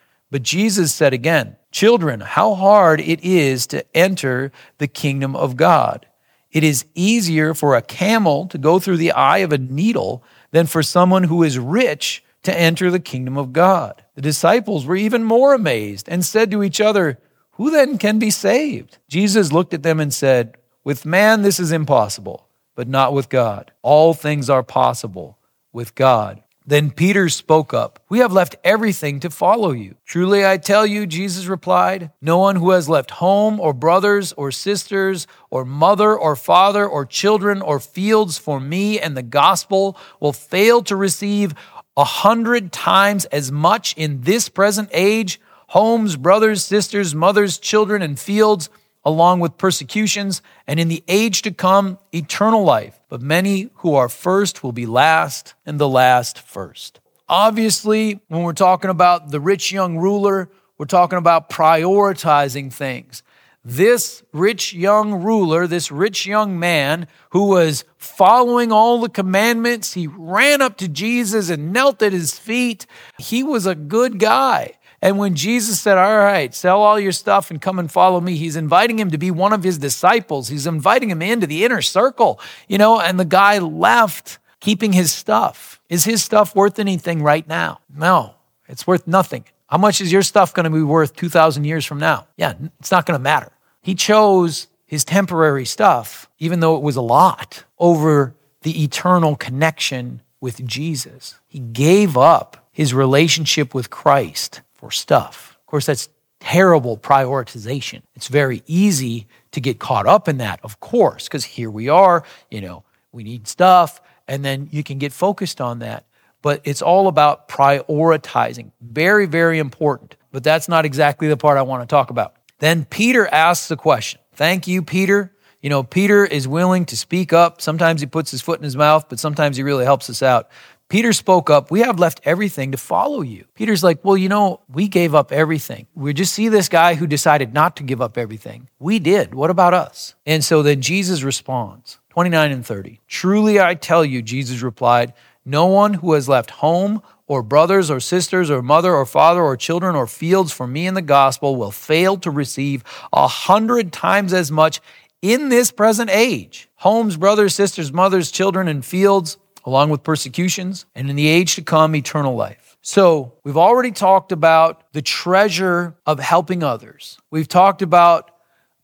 But 0.31 0.43
Jesus 0.43 0.93
said 0.93 1.13
again, 1.13 1.57
Children, 1.71 2.21
how 2.21 2.55
hard 2.55 2.99
it 2.99 3.23
is 3.23 3.67
to 3.67 3.85
enter 3.95 4.51
the 4.79 4.87
kingdom 4.87 5.35
of 5.35 5.55
God. 5.55 6.07
It 6.51 6.63
is 6.63 6.85
easier 6.95 7.53
for 7.53 7.75
a 7.75 7.81
camel 7.81 8.47
to 8.47 8.57
go 8.57 8.79
through 8.79 8.97
the 8.97 9.11
eye 9.11 9.37
of 9.37 9.53
a 9.53 9.57
needle 9.57 10.23
than 10.49 10.65
for 10.65 10.83
someone 10.83 11.25
who 11.25 11.43
is 11.43 11.59
rich 11.59 12.23
to 12.43 12.57
enter 12.57 12.89
the 12.91 12.99
kingdom 12.99 13.37
of 13.37 13.53
God. 13.53 14.03
The 14.15 14.21
disciples 14.21 14.85
were 14.85 14.95
even 14.95 15.23
more 15.23 15.53
amazed 15.53 16.09
and 16.09 16.25
said 16.25 16.49
to 16.51 16.63
each 16.63 16.81
other, 16.81 17.19
Who 17.51 17.69
then 17.69 17.97
can 17.97 18.19
be 18.19 18.31
saved? 18.31 18.97
Jesus 19.07 19.53
looked 19.53 19.73
at 19.73 19.83
them 19.83 19.99
and 19.99 20.13
said, 20.13 20.57
with 20.83 21.05
man, 21.05 21.43
this 21.43 21.59
is 21.59 21.71
impossible, 21.71 22.47
but 22.75 22.87
not 22.87 23.13
with 23.13 23.29
God. 23.29 23.71
All 23.81 24.13
things 24.13 24.49
are 24.49 24.63
possible 24.63 25.37
with 25.71 25.93
God. 25.93 26.41
Then 26.71 26.89
Peter 26.89 27.27
spoke 27.27 27.73
up, 27.73 27.99
We 28.07 28.19
have 28.19 28.31
left 28.31 28.55
everything 28.63 29.19
to 29.19 29.29
follow 29.29 29.73
you. 29.73 29.95
Truly 30.05 30.45
I 30.45 30.55
tell 30.55 30.85
you, 30.85 31.05
Jesus 31.05 31.47
replied, 31.47 32.11
no 32.21 32.37
one 32.37 32.55
who 32.55 32.69
has 32.71 32.87
left 32.87 33.11
home 33.11 33.59
or 33.59 33.73
brothers 33.73 34.31
or 34.31 34.51
sisters 34.51 35.27
or 35.49 35.65
mother 35.65 36.17
or 36.17 36.37
father 36.37 36.87
or 36.87 37.05
children 37.05 37.61
or 37.61 37.81
fields 37.81 38.37
for 38.37 38.61
me 38.61 39.01
and 39.01 39.17
the 39.17 39.21
gospel 39.21 39.97
will 40.21 40.31
fail 40.31 40.81
to 40.83 40.95
receive 40.95 41.53
a 41.97 42.05
hundred 42.05 42.71
times 42.71 43.25
as 43.25 43.51
much 43.51 43.93
in 43.97 44.21
this 44.21 44.47
present 44.47 44.87
age 44.93 45.41
homes, 45.67 46.15
brothers, 46.15 46.63
sisters, 46.63 47.13
mothers, 47.13 47.57
children, 47.57 48.01
and 48.01 48.17
fields 48.17 48.69
along 49.03 49.39
with 49.39 49.57
persecutions, 49.57 50.41
and 50.67 50.79
in 50.79 50.87
the 50.87 51.03
age 51.07 51.41
to 51.43 51.51
come, 51.51 51.97
eternal 52.13 52.63
life. 52.63 52.99
But 53.09 53.21
many 53.21 53.69
who 53.75 53.95
are 53.95 54.09
first 54.09 54.63
will 54.63 54.71
be 54.71 54.85
last, 54.85 55.53
and 55.65 55.79
the 55.79 55.89
last 55.89 56.39
first. 56.39 56.99
Obviously, 57.27 58.19
when 58.27 58.43
we're 58.43 58.53
talking 58.53 58.89
about 58.89 59.31
the 59.31 59.39
rich 59.39 59.71
young 59.71 59.97
ruler, 59.97 60.49
we're 60.77 60.85
talking 60.85 61.17
about 61.17 61.49
prioritizing 61.49 62.73
things. 62.73 63.23
This 63.63 64.23
rich 64.33 64.73
young 64.73 65.23
ruler, 65.23 65.67
this 65.67 65.91
rich 65.91 66.25
young 66.25 66.59
man 66.59 67.07
who 67.29 67.45
was 67.45 67.85
following 67.95 68.71
all 68.71 68.99
the 68.99 69.09
commandments, 69.09 69.93
he 69.93 70.07
ran 70.07 70.61
up 70.63 70.77
to 70.77 70.87
Jesus 70.87 71.51
and 71.51 71.71
knelt 71.71 72.01
at 72.01 72.11
his 72.11 72.39
feet. 72.39 72.87
He 73.19 73.43
was 73.43 73.67
a 73.67 73.75
good 73.75 74.17
guy. 74.17 74.73
And 75.01 75.17
when 75.17 75.35
Jesus 75.35 75.79
said, 75.79 75.97
All 75.97 76.17
right, 76.17 76.53
sell 76.53 76.81
all 76.81 76.99
your 76.99 77.11
stuff 77.11 77.49
and 77.49 77.61
come 77.61 77.79
and 77.79 77.91
follow 77.91 78.21
me, 78.21 78.35
he's 78.35 78.55
inviting 78.55 78.99
him 78.99 79.11
to 79.11 79.17
be 79.17 79.31
one 79.31 79.53
of 79.53 79.63
his 79.63 79.77
disciples. 79.77 80.47
He's 80.47 80.67
inviting 80.67 81.09
him 81.09 81.21
into 81.21 81.47
the 81.47 81.65
inner 81.65 81.81
circle, 81.81 82.39
you 82.67 82.77
know, 82.77 82.99
and 82.99 83.19
the 83.19 83.25
guy 83.25 83.57
left 83.57 84.37
keeping 84.59 84.93
his 84.93 85.11
stuff. 85.11 85.81
Is 85.89 86.03
his 86.03 86.23
stuff 86.23 86.55
worth 86.55 86.79
anything 86.79 87.23
right 87.23 87.47
now? 87.47 87.79
No, 87.93 88.35
it's 88.67 88.85
worth 88.85 89.07
nothing. 89.07 89.45
How 89.67 89.77
much 89.77 90.01
is 90.01 90.11
your 90.11 90.21
stuff 90.21 90.53
going 90.53 90.65
to 90.65 90.69
be 90.69 90.83
worth 90.83 91.15
2,000 91.15 91.63
years 91.63 91.85
from 91.85 91.97
now? 91.97 92.27
Yeah, 92.37 92.53
it's 92.79 92.91
not 92.91 93.05
going 93.05 93.17
to 93.17 93.23
matter. 93.23 93.51
He 93.81 93.95
chose 93.95 94.67
his 94.85 95.03
temporary 95.03 95.65
stuff, 95.65 96.29
even 96.37 96.59
though 96.59 96.75
it 96.75 96.83
was 96.83 96.97
a 96.97 97.01
lot, 97.01 97.63
over 97.79 98.35
the 98.61 98.83
eternal 98.83 99.35
connection 99.35 100.21
with 100.39 100.65
Jesus. 100.65 101.39
He 101.47 101.59
gave 101.59 102.17
up 102.17 102.67
his 102.71 102.93
relationship 102.93 103.73
with 103.73 103.89
Christ 103.89 104.61
for 104.81 104.91
stuff. 104.91 105.57
Of 105.61 105.65
course, 105.67 105.85
that's 105.85 106.09
terrible 106.39 106.97
prioritization. 106.97 108.01
It's 108.15 108.27
very 108.27 108.63
easy 108.65 109.27
to 109.51 109.61
get 109.61 109.79
caught 109.79 110.07
up 110.07 110.27
in 110.27 110.37
that, 110.37 110.59
of 110.63 110.79
course, 110.79 111.27
because 111.27 111.45
here 111.45 111.69
we 111.69 111.87
are, 111.87 112.23
you 112.49 112.61
know, 112.61 112.83
we 113.11 113.23
need 113.23 113.47
stuff, 113.47 114.01
and 114.27 114.43
then 114.43 114.67
you 114.71 114.83
can 114.83 114.97
get 114.97 115.13
focused 115.13 115.61
on 115.61 115.79
that. 115.79 116.05
But 116.41 116.61
it's 116.63 116.81
all 116.81 117.07
about 117.07 117.47
prioritizing. 117.47 118.71
Very, 118.81 119.27
very 119.27 119.59
important. 119.59 120.15
But 120.31 120.43
that's 120.43 120.67
not 120.67 120.83
exactly 120.83 121.27
the 121.27 121.37
part 121.37 121.59
I 121.59 121.61
want 121.61 121.87
to 121.87 121.93
talk 121.93 122.09
about. 122.09 122.33
Then 122.57 122.85
Peter 122.85 123.27
asks 123.27 123.67
the 123.67 123.77
question. 123.77 124.19
Thank 124.33 124.67
you, 124.67 124.81
Peter. 124.81 125.35
You 125.61 125.69
know, 125.69 125.83
Peter 125.83 126.25
is 126.25 126.47
willing 126.47 126.85
to 126.85 126.97
speak 126.97 127.33
up. 127.33 127.61
Sometimes 127.61 128.01
he 128.01 128.07
puts 128.07 128.31
his 128.31 128.41
foot 128.41 128.59
in 128.59 128.63
his 128.63 128.75
mouth, 128.75 129.05
but 129.09 129.19
sometimes 129.19 129.57
he 129.57 129.63
really 129.63 129.85
helps 129.85 130.09
us 130.09 130.23
out. 130.23 130.49
Peter 130.91 131.13
spoke 131.13 131.49
up, 131.49 131.71
We 131.71 131.79
have 131.79 131.99
left 132.01 132.19
everything 132.25 132.73
to 132.73 132.77
follow 132.77 133.21
you. 133.21 133.45
Peter's 133.55 133.81
like, 133.81 134.03
Well, 134.03 134.17
you 134.17 134.27
know, 134.27 134.59
we 134.67 134.89
gave 134.89 135.15
up 135.15 135.31
everything. 135.31 135.87
We 135.95 136.13
just 136.13 136.33
see 136.33 136.49
this 136.49 136.67
guy 136.67 136.95
who 136.95 137.07
decided 137.07 137.53
not 137.53 137.77
to 137.77 137.83
give 137.83 138.01
up 138.01 138.17
everything. 138.17 138.67
We 138.77 138.99
did. 138.99 139.33
What 139.33 139.49
about 139.49 139.73
us? 139.73 140.15
And 140.25 140.43
so 140.43 140.61
then 140.61 140.81
Jesus 140.81 141.23
responds 141.23 141.99
29 142.09 142.51
and 142.51 142.65
30. 142.65 142.99
Truly 143.07 143.57
I 143.57 143.73
tell 143.75 144.03
you, 144.03 144.21
Jesus 144.21 144.61
replied, 144.61 145.13
no 145.45 145.67
one 145.67 145.93
who 145.93 146.11
has 146.11 146.27
left 146.27 146.51
home 146.51 147.01
or 147.25 147.41
brothers 147.41 147.89
or 147.89 148.01
sisters 148.01 148.51
or 148.51 148.61
mother 148.61 148.93
or 148.93 149.05
father 149.05 149.41
or 149.41 149.55
children 149.55 149.95
or 149.95 150.07
fields 150.07 150.51
for 150.51 150.67
me 150.67 150.87
in 150.87 150.93
the 150.93 151.01
gospel 151.01 151.55
will 151.55 151.71
fail 151.71 152.17
to 152.17 152.29
receive 152.29 152.83
a 153.13 153.29
hundred 153.29 153.93
times 153.93 154.33
as 154.33 154.51
much 154.51 154.81
in 155.21 155.47
this 155.47 155.71
present 155.71 156.09
age. 156.09 156.67
Homes, 156.75 157.15
brothers, 157.15 157.55
sisters, 157.55 157.93
mothers, 157.93 158.29
children, 158.29 158.67
and 158.67 158.83
fields 158.83 159.37
along 159.65 159.89
with 159.89 160.03
persecutions, 160.03 160.85
and 160.95 161.09
in 161.09 161.15
the 161.15 161.27
age 161.27 161.55
to 161.55 161.61
come, 161.61 161.95
eternal 161.95 162.35
life. 162.35 162.77
So, 162.81 163.33
we've 163.43 163.57
already 163.57 163.91
talked 163.91 164.31
about 164.31 164.91
the 164.93 165.03
treasure 165.03 165.95
of 166.05 166.19
helping 166.19 166.63
others. 166.63 167.19
We've 167.29 167.47
talked 167.47 167.83
about 167.83 168.31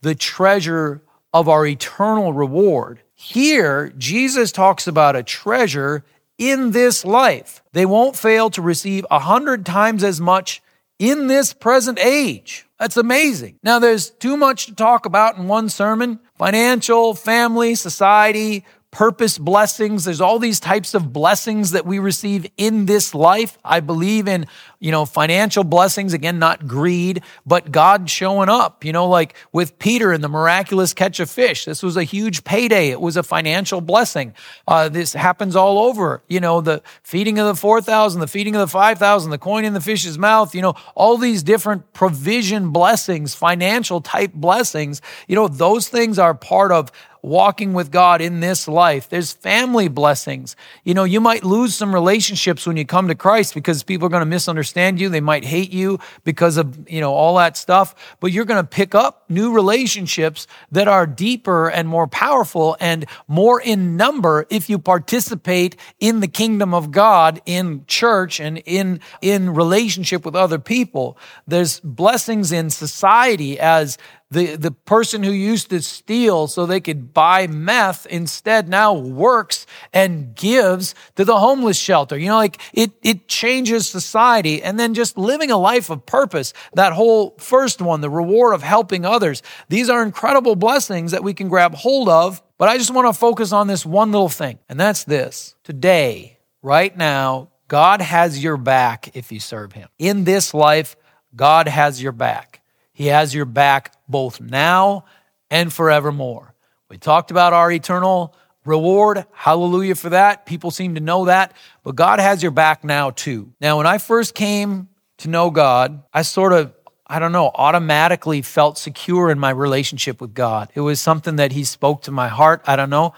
the 0.01 0.13
treasure 0.13 1.01
of 1.33 1.49
our 1.49 1.65
eternal 1.65 2.31
reward. 2.31 3.01
Here, 3.15 3.91
Jesus 3.97 4.51
talks 4.51 4.87
about 4.87 5.15
a 5.15 5.23
treasure 5.23 6.03
in 6.37 6.71
this 6.71 7.03
life. 7.03 7.63
They 7.73 7.85
won't 7.85 8.15
fail 8.15 8.51
to 8.51 8.61
receive 8.61 9.05
a 9.09 9.19
hundred 9.19 9.65
times 9.65 10.03
as 10.03 10.21
much 10.21 10.61
in 10.99 11.27
this 11.27 11.53
present 11.53 11.99
age. 11.99 12.67
That's 12.79 12.97
amazing. 12.97 13.59
Now, 13.63 13.79
there's 13.79 14.11
too 14.11 14.37
much 14.37 14.67
to 14.67 14.75
talk 14.75 15.05
about 15.05 15.37
in 15.37 15.47
one 15.47 15.69
sermon 15.69 16.19
financial, 16.37 17.15
family, 17.15 17.73
society, 17.73 18.63
purpose 18.91 19.37
blessings. 19.37 20.05
There's 20.05 20.21
all 20.21 20.39
these 20.39 20.59
types 20.59 20.93
of 20.93 21.11
blessings 21.11 21.71
that 21.71 21.85
we 21.85 21.99
receive 21.99 22.47
in 22.55 22.85
this 22.85 23.13
life. 23.13 23.57
I 23.63 23.81
believe 23.81 24.27
in, 24.27 24.47
you 24.79 24.91
know, 24.91 25.05
financial 25.05 25.63
blessings, 25.65 26.13
again, 26.13 26.39
not 26.39 26.67
greed, 26.67 27.21
but 27.45 27.71
God 27.71 28.09
showing 28.09 28.47
up, 28.47 28.85
you 28.85 28.93
know, 28.93 29.07
like 29.07 29.35
with 29.51 29.77
Peter 29.77 30.13
and 30.13 30.23
the 30.23 30.29
miraculous 30.29 30.93
catch 30.93 31.19
of 31.19 31.29
fish. 31.29 31.65
This 31.65 31.83
was 31.83 31.97
a 31.97 32.03
huge 32.03 32.45
payday. 32.45 32.89
It 32.89 33.01
was 33.01 33.17
a 33.17 33.23
financial 33.23 33.81
blessing. 33.81 34.33
Uh, 34.67 34.87
this 34.87 35.13
happens 35.13 35.55
all 35.55 35.79
over, 35.79 36.23
you 36.29 36.39
know, 36.39 36.61
the 36.61 36.81
feeding 37.03 37.39
of 37.39 37.47
the 37.47 37.55
4,000, 37.55 38.21
the 38.21 38.27
feeding 38.27 38.55
of 38.55 38.61
the 38.61 38.67
5,000, 38.67 39.31
the 39.31 39.37
coin 39.37 39.65
in 39.65 39.73
the 39.73 39.81
fish's 39.81 40.17
mouth, 40.17 40.55
you 40.55 40.61
know, 40.61 40.75
all 40.95 41.17
these 41.17 41.43
different 41.43 41.91
provision 41.91 42.71
blessings, 42.71 43.35
financial 43.35 43.99
type 43.99 44.33
blessings, 44.33 45.01
you 45.27 45.35
know, 45.35 45.49
those 45.49 45.89
things 45.89 46.17
are 46.17 46.33
part 46.33 46.71
of 46.71 46.91
walking 47.27 47.73
with 47.73 47.91
God 47.91 48.21
in 48.21 48.39
this 48.39 48.67
life. 48.67 49.09
There's 49.09 49.33
family 49.33 49.87
blessings. 49.87 50.55
You 50.83 50.93
know, 50.93 51.03
you 51.03 51.21
might 51.21 51.43
lose 51.43 51.75
some 51.75 51.93
relationships 51.93 52.65
when 52.65 52.77
you 52.77 52.85
come 52.85 53.07
to 53.09 53.15
Christ 53.15 53.53
because 53.53 53.83
people 53.83 54.07
are 54.07 54.09
going 54.09 54.21
to 54.21 54.25
misunderstand 54.25 54.99
you. 54.99 55.09
They 55.09 55.21
might 55.21 55.43
hate 55.43 55.71
you 55.71 55.99
because 56.23 56.57
of, 56.57 56.89
you 56.89 57.01
know, 57.01 57.13
all 57.13 57.37
that 57.37 57.57
stuff, 57.57 58.17
but 58.19 58.31
you're 58.31 58.45
going 58.45 58.63
to 58.63 58.67
pick 58.67 58.95
up 58.95 59.25
new 59.29 59.53
relationships 59.53 60.47
that 60.71 60.87
are 60.87 61.05
deeper 61.05 61.69
and 61.69 61.87
more 61.87 62.07
powerful 62.07 62.77
and 62.79 63.05
more 63.27 63.61
in 63.61 63.97
number 63.97 64.45
if 64.49 64.69
you 64.69 64.79
participate 64.79 65.75
in 65.99 66.21
the 66.21 66.27
kingdom 66.27 66.73
of 66.73 66.91
God 66.91 67.41
in 67.45 67.83
church 67.87 68.39
and 68.39 68.57
in, 68.65 68.99
in 69.21 69.53
relationship 69.53 70.25
with 70.25 70.35
other 70.35 70.59
people. 70.59 71.17
There's 71.45 71.79
blessings 71.81 72.51
in 72.51 72.69
society 72.69 73.59
as 73.59 73.97
the, 74.29 74.57
the 74.57 74.71
person 74.71 75.23
who 75.23 75.31
used 75.31 75.69
to 75.69 75.81
steal 75.81 76.47
so 76.47 76.65
they 76.65 76.81
could 76.81 77.13
buy 77.13 77.47
meth 77.47 78.05
instead 78.07 78.67
now 78.67 78.93
works 78.93 79.65
and 79.93 80.35
gives 80.35 80.93
to 81.15 81.23
the 81.23 81.39
homeless 81.39 81.77
shelter. 81.77 82.17
You 82.17 82.27
know, 82.27 82.35
like 82.35 82.59
it, 82.73 82.91
it 83.03 83.27
changes 83.27 83.87
society. 83.87 84.61
And 84.61 84.77
then 84.77 84.93
just 84.93 85.17
living 85.17 85.49
a 85.49 85.57
life 85.57 85.89
of 85.89 86.05
purpose, 86.05 86.53
that 86.73 86.91
whole 86.91 87.35
first 87.37 87.81
one, 87.81 88.01
the 88.01 88.09
reward 88.09 88.53
of 88.53 88.63
helping 88.63 89.05
others. 89.05 89.41
These 89.69 89.89
are 89.89 90.03
incredible 90.03 90.55
blessings 90.55 91.11
that 91.11 91.23
we 91.23 91.33
can 91.33 91.47
grab 91.47 91.73
hold 91.73 92.09
of. 92.09 92.41
But 92.57 92.69
I 92.69 92.77
just 92.77 92.93
want 92.93 93.07
to 93.07 93.17
focus 93.17 93.51
on 93.51 93.67
this 93.67 93.85
one 93.85 94.11
little 94.11 94.29
thing, 94.29 94.57
and 94.67 94.79
that's 94.79 95.03
this. 95.03 95.55
Today, 95.63 96.39
right 96.63 96.95
now, 96.97 97.49
God 97.67 98.01
has 98.01 98.43
your 98.43 98.57
back 98.57 99.15
if 99.15 99.31
you 99.31 99.39
serve 99.39 99.73
Him. 99.73 99.89
In 99.99 100.23
this 100.23 100.55
life, 100.55 100.95
God 101.35 101.67
has 101.67 102.01
your 102.01 102.13
back. 102.13 102.61
He 102.97 103.07
has 103.07 103.31
your 103.31 103.45
back 103.45 103.93
both 104.09 104.41
now 104.41 105.05
and 105.51 105.71
forevermore. 105.71 106.55
We 106.89 106.97
talked 106.97 107.29
about 107.29 107.53
our 107.53 107.71
eternal 107.71 108.35
reward. 108.65 109.23
Hallelujah 109.33 109.93
for 109.93 110.09
that. 110.09 110.47
People 110.47 110.71
seem 110.71 110.95
to 110.95 110.99
know 110.99 111.25
that, 111.25 111.53
but 111.83 111.95
God 111.95 112.19
has 112.19 112.41
your 112.41 112.51
back 112.51 112.83
now 112.83 113.11
too. 113.11 113.53
Now, 113.61 113.77
when 113.77 113.85
I 113.85 113.99
first 113.99 114.33
came 114.33 114.89
to 115.19 115.29
know 115.29 115.51
God, 115.51 116.01
I 116.11 116.23
sort 116.23 116.53
of, 116.53 116.73
I 117.05 117.19
don't 117.19 117.31
know, 117.31 117.51
automatically 117.53 118.41
felt 118.41 118.79
secure 118.79 119.29
in 119.29 119.37
my 119.37 119.51
relationship 119.51 120.19
with 120.19 120.33
God. 120.33 120.71
It 120.73 120.81
was 120.81 120.99
something 120.99 121.35
that 121.35 121.51
He 121.51 121.65
spoke 121.65 122.01
to 122.01 122.11
my 122.11 122.29
heart. 122.29 122.63
I 122.65 122.75
don't 122.75 122.89
know. 122.89 123.13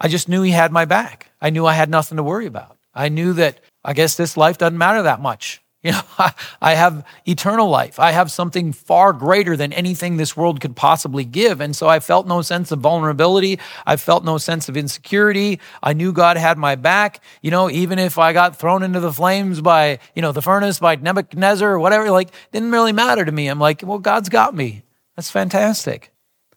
I 0.00 0.06
just 0.06 0.28
knew 0.28 0.42
He 0.42 0.52
had 0.52 0.70
my 0.70 0.84
back. 0.84 1.32
I 1.40 1.50
knew 1.50 1.66
I 1.66 1.72
had 1.72 1.90
nothing 1.90 2.18
to 2.18 2.22
worry 2.22 2.46
about. 2.46 2.78
I 2.94 3.08
knew 3.08 3.32
that 3.32 3.58
I 3.84 3.94
guess 3.94 4.16
this 4.16 4.36
life 4.36 4.58
doesn't 4.58 4.78
matter 4.78 5.02
that 5.02 5.20
much. 5.20 5.60
You 5.84 5.92
know, 5.92 6.00
I 6.62 6.74
have 6.74 7.06
eternal 7.28 7.68
life. 7.68 8.00
I 8.00 8.10
have 8.12 8.32
something 8.32 8.72
far 8.72 9.12
greater 9.12 9.56
than 9.56 9.72
anything 9.72 10.16
this 10.16 10.36
world 10.36 10.60
could 10.60 10.74
possibly 10.74 11.24
give. 11.24 11.60
And 11.60 11.76
so 11.76 11.86
I 11.86 12.00
felt 12.00 12.26
no 12.26 12.42
sense 12.42 12.72
of 12.72 12.80
vulnerability. 12.80 13.60
I 13.86 13.96
felt 13.96 14.24
no 14.24 14.38
sense 14.38 14.68
of 14.68 14.76
insecurity. 14.76 15.60
I 15.82 15.92
knew 15.92 16.12
God 16.12 16.38
had 16.38 16.56
my 16.58 16.74
back. 16.74 17.22
You 17.42 17.50
know, 17.50 17.70
even 17.70 17.98
if 17.98 18.18
I 18.18 18.32
got 18.32 18.56
thrown 18.56 18.82
into 18.82 18.98
the 18.98 19.12
flames 19.12 19.60
by, 19.60 20.00
you 20.16 20.22
know, 20.22 20.32
the 20.32 20.42
furnace 20.42 20.80
by 20.80 20.96
Nebuchadnezzar 20.96 21.70
or 21.70 21.78
whatever, 21.78 22.10
like, 22.10 22.30
didn't 22.50 22.72
really 22.72 22.92
matter 22.92 23.24
to 23.24 23.30
me. 23.30 23.48
I'm 23.48 23.60
like, 23.60 23.82
well, 23.84 23.98
God's 23.98 24.30
got 24.30 24.54
me. 24.54 24.82
That's 25.16 25.30
fantastic. 25.30 26.12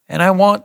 And 0.08 0.24
I 0.24 0.32
want 0.32 0.64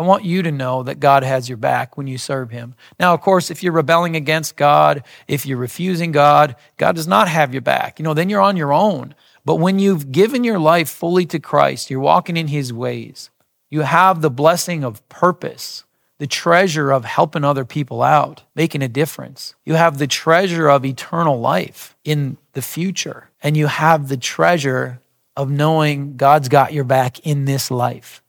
I 0.00 0.02
want 0.02 0.24
you 0.24 0.40
to 0.42 0.50
know 0.50 0.82
that 0.84 0.98
God 0.98 1.24
has 1.24 1.46
your 1.46 1.58
back 1.58 1.98
when 1.98 2.06
you 2.06 2.16
serve 2.16 2.50
Him. 2.50 2.74
Now, 2.98 3.12
of 3.12 3.20
course, 3.20 3.50
if 3.50 3.62
you're 3.62 3.74
rebelling 3.74 4.16
against 4.16 4.56
God, 4.56 5.04
if 5.28 5.44
you're 5.44 5.58
refusing 5.58 6.10
God, 6.10 6.56
God 6.78 6.96
does 6.96 7.06
not 7.06 7.28
have 7.28 7.52
your 7.52 7.60
back. 7.60 7.98
You 7.98 8.04
know, 8.04 8.14
then 8.14 8.30
you're 8.30 8.40
on 8.40 8.56
your 8.56 8.72
own. 8.72 9.14
But 9.44 9.56
when 9.56 9.78
you've 9.78 10.10
given 10.10 10.42
your 10.42 10.58
life 10.58 10.88
fully 10.88 11.26
to 11.26 11.38
Christ, 11.38 11.90
you're 11.90 12.00
walking 12.00 12.38
in 12.38 12.48
His 12.48 12.72
ways, 12.72 13.28
you 13.68 13.82
have 13.82 14.22
the 14.22 14.30
blessing 14.30 14.84
of 14.84 15.06
purpose, 15.10 15.84
the 16.16 16.26
treasure 16.26 16.90
of 16.90 17.04
helping 17.04 17.44
other 17.44 17.66
people 17.66 18.00
out, 18.02 18.44
making 18.54 18.80
a 18.80 18.88
difference. 18.88 19.54
You 19.66 19.74
have 19.74 19.98
the 19.98 20.06
treasure 20.06 20.70
of 20.70 20.82
eternal 20.86 21.40
life 21.40 21.94
in 22.04 22.38
the 22.54 22.62
future, 22.62 23.28
and 23.42 23.54
you 23.54 23.66
have 23.66 24.08
the 24.08 24.16
treasure 24.16 25.02
of 25.36 25.50
knowing 25.50 26.16
God's 26.16 26.48
got 26.48 26.72
your 26.72 26.84
back 26.84 27.18
in 27.18 27.44
this 27.44 27.70
life. 27.70 28.22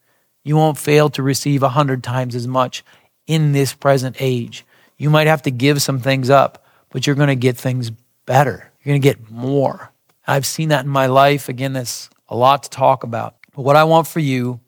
You 0.44 0.56
won't 0.56 0.78
fail 0.78 1.10
to 1.12 1.24
receive 1.24 1.64
a 1.64 1.70
hundred 1.70 2.04
times 2.04 2.36
as 2.36 2.48
much 2.48 2.84
in 3.28 3.52
this 3.52 3.74
present 3.74 4.16
age. 4.20 4.66
You 4.98 5.10
might 5.10 5.28
have 5.28 5.42
to 5.44 5.52
give 5.52 5.82
some 5.82 6.00
things 6.00 6.30
up, 6.30 6.66
but 6.90 7.06
you're 7.06 7.16
going 7.16 7.28
to 7.30 7.36
get 7.36 7.58
things 7.58 7.92
better. 8.26 8.72
You're 8.84 8.94
going 8.94 9.02
to 9.02 9.08
get 9.08 9.30
more. 9.30 9.92
I've 10.28 10.46
seen 10.46 10.70
that 10.70 10.86
in 10.86 10.92
my 10.92 11.08
life. 11.08 11.50
Again, 11.50 11.74
that's 11.74 12.10
a 12.28 12.36
lot 12.36 12.64
to 12.64 12.70
talk 12.70 13.04
about. 13.04 13.36
But 13.56 13.64
what 13.64 13.76
I 13.76 13.84
want 13.84 14.08
for 14.08 14.20
you 14.20 14.60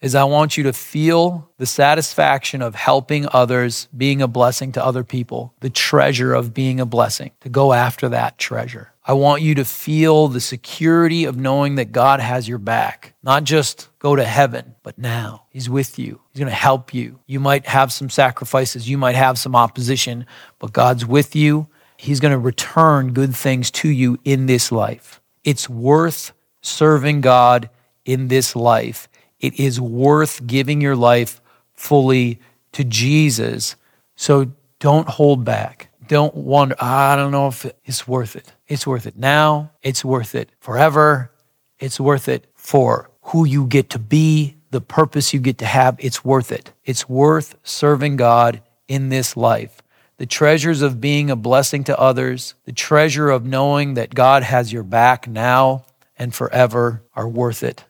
is 0.00 0.14
I 0.14 0.24
want 0.24 0.56
you 0.56 0.64
to 0.64 0.72
feel 0.72 1.50
the 1.58 1.66
satisfaction 1.66 2.62
of 2.62 2.74
helping 2.74 3.26
others, 3.32 3.88
being 3.96 4.22
a 4.22 4.28
blessing 4.28 4.72
to 4.72 4.84
other 4.84 5.02
people, 5.02 5.54
the 5.60 5.70
treasure 5.70 6.34
of 6.34 6.54
being 6.54 6.78
a 6.78 6.86
blessing, 6.86 7.32
to 7.40 7.48
go 7.48 7.72
after 7.72 8.08
that 8.10 8.38
treasure. 8.38 8.92
I 9.08 9.14
want 9.14 9.40
you 9.40 9.54
to 9.54 9.64
feel 9.64 10.28
the 10.28 10.38
security 10.40 11.24
of 11.24 11.34
knowing 11.34 11.76
that 11.76 11.92
God 11.92 12.20
has 12.20 12.46
your 12.46 12.58
back. 12.58 13.14
Not 13.22 13.44
just 13.44 13.88
go 13.98 14.14
to 14.14 14.22
heaven, 14.22 14.74
but 14.82 14.98
now. 14.98 15.46
He's 15.48 15.70
with 15.70 15.98
you. 15.98 16.20
He's 16.30 16.40
going 16.40 16.50
to 16.50 16.54
help 16.54 16.92
you. 16.92 17.18
You 17.26 17.40
might 17.40 17.66
have 17.66 17.90
some 17.90 18.10
sacrifices, 18.10 18.86
you 18.86 18.98
might 18.98 19.16
have 19.16 19.38
some 19.38 19.56
opposition, 19.56 20.26
but 20.58 20.74
God's 20.74 21.06
with 21.06 21.34
you. 21.34 21.68
He's 21.96 22.20
going 22.20 22.32
to 22.32 22.38
return 22.38 23.14
good 23.14 23.34
things 23.34 23.70
to 23.72 23.88
you 23.88 24.18
in 24.24 24.44
this 24.44 24.70
life. 24.70 25.22
It's 25.42 25.70
worth 25.70 26.32
serving 26.60 27.22
God 27.22 27.70
in 28.04 28.28
this 28.28 28.54
life. 28.54 29.08
It 29.40 29.58
is 29.58 29.80
worth 29.80 30.46
giving 30.46 30.82
your 30.82 30.96
life 30.96 31.40
fully 31.72 32.40
to 32.72 32.84
Jesus. 32.84 33.74
So 34.16 34.52
don't 34.78 35.08
hold 35.08 35.44
back 35.44 35.88
don't 36.08 36.34
wonder, 36.34 36.74
ah, 36.80 37.12
I 37.12 37.16
don't 37.16 37.30
know 37.30 37.48
if 37.48 37.70
it's 37.84 38.08
worth 38.08 38.34
it. 38.34 38.52
It's 38.68 38.86
worth 38.86 39.06
it 39.06 39.16
now. 39.16 39.72
It's 39.82 40.04
worth 40.04 40.34
it 40.34 40.50
forever. 40.60 41.32
It's 41.78 41.98
worth 41.98 42.28
it 42.28 42.46
for 42.54 43.10
who 43.22 43.44
you 43.44 43.66
get 43.66 43.90
to 43.90 43.98
be, 43.98 44.56
the 44.70 44.80
purpose 44.80 45.32
you 45.32 45.40
get 45.40 45.58
to 45.58 45.66
have. 45.66 45.96
It's 45.98 46.24
worth 46.24 46.52
it. 46.52 46.72
It's 46.84 47.08
worth 47.08 47.56
serving 47.62 48.16
God 48.16 48.62
in 48.86 49.08
this 49.08 49.36
life. 49.36 49.82
The 50.18 50.26
treasures 50.26 50.82
of 50.82 51.00
being 51.00 51.30
a 51.30 51.36
blessing 51.36 51.84
to 51.84 51.98
others, 51.98 52.54
the 52.64 52.72
treasure 52.72 53.30
of 53.30 53.46
knowing 53.46 53.94
that 53.94 54.14
God 54.14 54.42
has 54.42 54.72
your 54.72 54.82
back 54.82 55.28
now 55.28 55.84
and 56.18 56.34
forever 56.34 57.02
are 57.14 57.28
worth 57.28 57.62
it. 57.62 57.84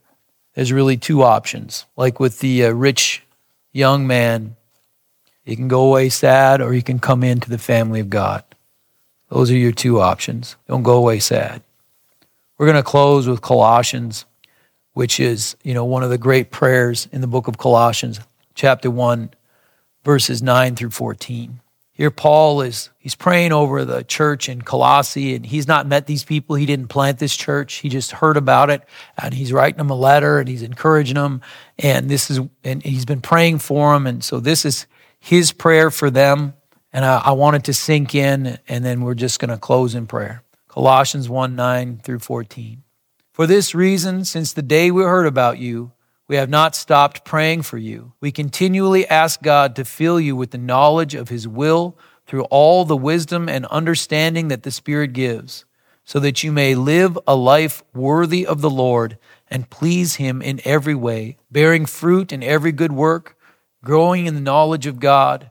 There's 0.54 0.72
really 0.72 0.96
two 0.96 1.22
options. 1.22 1.86
Like 1.96 2.20
with 2.20 2.40
the 2.40 2.66
uh, 2.66 2.70
rich 2.70 3.22
young 3.72 4.06
man 4.06 4.56
you 5.48 5.56
can 5.56 5.68
go 5.68 5.86
away 5.86 6.10
sad 6.10 6.60
or 6.60 6.74
you 6.74 6.82
can 6.82 6.98
come 6.98 7.24
into 7.24 7.48
the 7.48 7.56
family 7.56 8.00
of 8.00 8.10
God. 8.10 8.44
Those 9.28 9.50
are 9.50 9.56
your 9.56 9.72
two 9.72 10.00
options. 10.00 10.56
Don't 10.66 10.82
go 10.82 10.96
away 10.96 11.18
sad. 11.18 11.62
We're 12.56 12.66
going 12.66 12.76
to 12.76 12.82
close 12.82 13.28
with 13.28 13.40
Colossians, 13.40 14.24
which 14.92 15.20
is, 15.20 15.56
you 15.62 15.74
know, 15.74 15.84
one 15.84 16.02
of 16.02 16.10
the 16.10 16.18
great 16.18 16.50
prayers 16.50 17.08
in 17.12 17.20
the 17.20 17.26
book 17.26 17.46
of 17.46 17.58
Colossians, 17.58 18.20
chapter 18.54 18.90
1, 18.90 19.30
verses 20.04 20.42
9 20.42 20.74
through 20.74 20.90
14. 20.90 21.60
Here 21.98 22.12
Paul 22.12 22.60
is 22.60 22.90
he's 22.96 23.16
praying 23.16 23.50
over 23.50 23.84
the 23.84 24.04
church 24.04 24.48
in 24.48 24.62
Colossae 24.62 25.34
and 25.34 25.44
he's 25.44 25.66
not 25.66 25.88
met 25.88 26.06
these 26.06 26.22
people. 26.22 26.54
He 26.54 26.64
didn't 26.64 26.86
plant 26.86 27.18
this 27.18 27.36
church. 27.36 27.74
He 27.74 27.88
just 27.88 28.12
heard 28.12 28.36
about 28.36 28.70
it 28.70 28.82
and 29.20 29.34
he's 29.34 29.52
writing 29.52 29.78
them 29.78 29.90
a 29.90 29.96
letter 29.96 30.38
and 30.38 30.48
he's 30.48 30.62
encouraging 30.62 31.16
them 31.16 31.42
and 31.76 32.08
this 32.08 32.30
is 32.30 32.38
and 32.62 32.84
he's 32.84 33.04
been 33.04 33.20
praying 33.20 33.58
for 33.58 33.92
them 33.92 34.06
and 34.06 34.22
so 34.22 34.38
this 34.38 34.64
is 34.64 34.86
his 35.18 35.50
prayer 35.50 35.90
for 35.90 36.08
them. 36.08 36.54
And 36.92 37.05
I, 37.05 37.18
I 37.18 37.31
wanted 37.33 37.64
to 37.64 37.74
sink 37.74 38.14
in, 38.14 38.59
and 38.68 38.85
then 38.85 39.03
we're 39.03 39.14
just 39.14 39.40
going 39.40 39.51
to 39.51 39.59
close 39.59 39.94
in 39.94 40.07
prayer. 40.07 40.42
Colossians 40.68 41.29
1 41.29 41.55
9 41.55 42.01
through 42.03 42.20
14. 42.20 42.83
For 43.33 43.46
this 43.46 43.74
reason, 43.74 44.24
since 44.24 44.53
the 44.53 44.62
day 44.62 44.90
we 44.90 45.03
heard 45.03 45.27
about 45.27 45.59
you, 45.59 45.92
we 46.27 46.37
have 46.37 46.51
not 46.51 46.74
stopped 46.74 47.24
praying 47.24 47.62
for 47.62 47.79
you. 47.79 48.12
We 48.20 48.33
continually 48.33 49.07
ask 49.09 49.42
God 49.42 49.77
to 49.77 49.85
fill 49.85 50.20
you 50.20 50.37
with 50.37 50.51
the 50.51 50.59
knowledge 50.59 51.14
of 51.14 51.29
His 51.29 51.48
will 51.48 51.96
through 52.27 52.44
all 52.44 52.85
the 52.85 52.96
wisdom 52.96 53.48
and 53.48 53.64
understanding 53.66 54.48
that 54.48 54.62
the 54.62 54.70
Spirit 54.70 55.12
gives, 55.12 55.64
so 56.05 56.20
that 56.20 56.42
you 56.42 56.53
may 56.53 56.74
live 56.74 57.18
a 57.27 57.35
life 57.35 57.83
worthy 57.94 58.46
of 58.46 58.61
the 58.61 58.70
Lord 58.70 59.18
and 59.48 59.70
please 59.70 60.16
Him 60.16 60.42
in 60.42 60.61
every 60.64 60.94
way, 60.94 61.38
bearing 61.51 61.87
fruit 61.87 62.33
in 62.33 62.42
every 62.42 62.72
good 62.72 62.92
work 62.92 63.38
growing 63.83 64.27
in 64.27 64.35
the 64.35 64.40
knowledge 64.40 64.87
of 64.87 65.01
God, 65.01 65.51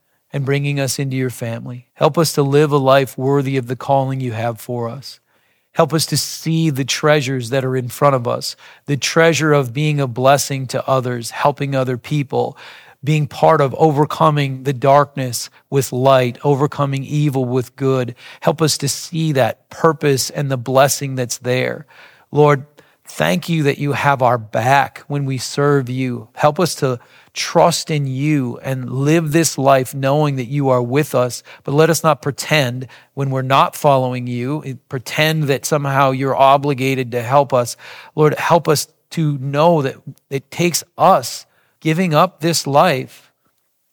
and 0.33 0.45
bringing 0.45 0.79
us 0.79 0.99
into 0.99 1.15
your 1.15 1.29
family. 1.29 1.87
Help 1.93 2.17
us 2.17 2.33
to 2.33 2.43
live 2.43 2.71
a 2.71 2.77
life 2.77 3.17
worthy 3.17 3.57
of 3.57 3.67
the 3.67 3.75
calling 3.75 4.19
you 4.19 4.31
have 4.31 4.59
for 4.59 4.89
us. 4.89 5.19
Help 5.73 5.93
us 5.93 6.05
to 6.05 6.17
see 6.17 6.69
the 6.69 6.83
treasures 6.83 7.49
that 7.49 7.63
are 7.63 7.77
in 7.77 7.87
front 7.87 8.15
of 8.15 8.27
us, 8.27 8.55
the 8.85 8.97
treasure 8.97 9.53
of 9.53 9.73
being 9.73 9.99
a 9.99 10.07
blessing 10.07 10.67
to 10.67 10.85
others, 10.87 11.31
helping 11.31 11.73
other 11.73 11.97
people, 11.97 12.57
being 13.03 13.25
part 13.25 13.61
of 13.61 13.73
overcoming 13.75 14.63
the 14.63 14.73
darkness 14.73 15.49
with 15.69 15.91
light, 15.91 16.37
overcoming 16.43 17.03
evil 17.03 17.45
with 17.45 17.75
good. 17.75 18.15
Help 18.41 18.61
us 18.61 18.77
to 18.77 18.87
see 18.87 19.31
that 19.31 19.69
purpose 19.69 20.29
and 20.29 20.51
the 20.51 20.57
blessing 20.57 21.15
that's 21.15 21.37
there. 21.39 21.85
Lord, 22.31 22.65
Thank 23.11 23.49
you 23.49 23.63
that 23.63 23.77
you 23.77 23.91
have 23.91 24.21
our 24.21 24.37
back 24.37 24.99
when 25.07 25.25
we 25.25 25.37
serve 25.37 25.89
you. 25.89 26.29
Help 26.33 26.61
us 26.61 26.75
to 26.75 26.97
trust 27.33 27.89
in 27.89 28.07
you 28.07 28.57
and 28.59 28.89
live 28.89 29.31
this 29.31 29.57
life 29.57 29.95
knowing 29.95 30.35
that 30.35 30.45
you 30.45 30.69
are 30.69 30.81
with 30.81 31.15
us. 31.15 31.43
But 31.63 31.73
let 31.73 31.89
us 31.89 32.03
not 32.03 32.21
pretend 32.21 32.87
when 33.13 33.29
we're 33.29 33.41
not 33.41 33.75
following 33.75 34.27
you, 34.27 34.79
pretend 34.89 35.43
that 35.43 35.65
somehow 35.65 36.11
you're 36.11 36.35
obligated 36.35 37.11
to 37.11 37.21
help 37.21 37.53
us. 37.53 37.77
Lord, 38.15 38.35
help 38.35 38.67
us 38.67 38.87
to 39.11 39.37
know 39.37 39.81
that 39.81 39.95
it 40.29 40.51
takes 40.51 40.83
us 40.97 41.45
giving 41.79 42.13
up 42.13 42.39
this 42.39 42.67
life 42.67 43.31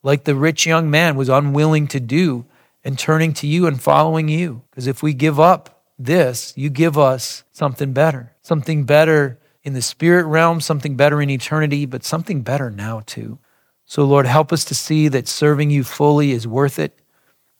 like 0.02 0.24
the 0.24 0.34
rich 0.34 0.66
young 0.66 0.90
man 0.90 1.16
was 1.16 1.28
unwilling 1.28 1.86
to 1.88 2.00
do 2.00 2.44
and 2.84 2.98
turning 2.98 3.32
to 3.34 3.46
you 3.46 3.66
and 3.66 3.80
following 3.80 4.28
you. 4.28 4.62
Because 4.70 4.86
if 4.86 5.02
we 5.02 5.12
give 5.12 5.38
up 5.38 5.82
this, 5.98 6.52
you 6.56 6.70
give 6.70 6.96
us 6.96 7.44
something 7.52 7.92
better, 7.92 8.32
something 8.42 8.84
better 8.84 9.38
in 9.68 9.74
the 9.74 9.82
spirit 9.82 10.24
realm, 10.24 10.60
something 10.60 10.96
better 10.96 11.20
in 11.20 11.28
eternity, 11.28 11.84
but 11.84 12.02
something 12.02 12.40
better 12.40 12.70
now 12.70 13.02
too. 13.04 13.38
So, 13.84 14.04
Lord, 14.04 14.26
help 14.26 14.50
us 14.52 14.64
to 14.64 14.74
see 14.74 15.08
that 15.08 15.28
serving 15.28 15.70
you 15.70 15.84
fully 15.84 16.32
is 16.32 16.48
worth 16.48 16.78
it 16.78 16.98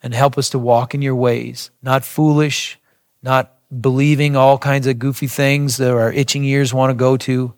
and 0.02 0.14
help 0.14 0.38
us 0.38 0.50
to 0.50 0.59
walk 0.59 0.94
in 0.94 1.02
your 1.02 1.14
ways, 1.14 1.70
not 1.82 2.04
foolish, 2.04 2.78
not 3.22 3.54
believing 3.80 4.36
all 4.36 4.56
kinds 4.56 4.86
of 4.86 4.98
goofy 4.98 5.26
things 5.26 5.76
that 5.76 5.90
our 5.90 6.12
itching 6.12 6.44
ears 6.44 6.72
want 6.72 6.90
to 6.90 6.94
go 6.94 7.18
to, 7.18 7.52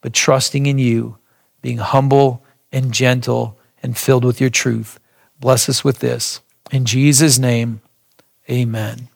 but 0.00 0.12
trusting 0.12 0.66
in 0.66 0.78
you, 0.78 1.18
being 1.62 1.78
humble 1.78 2.44
and 2.70 2.92
gentle 2.92 3.58
and 3.82 3.98
filled 3.98 4.24
with 4.24 4.40
your 4.40 4.50
truth. 4.50 5.00
Bless 5.40 5.68
us 5.68 5.82
with 5.82 5.98
this. 5.98 6.40
In 6.70 6.84
Jesus' 6.84 7.38
name, 7.38 7.80
amen. 8.48 9.08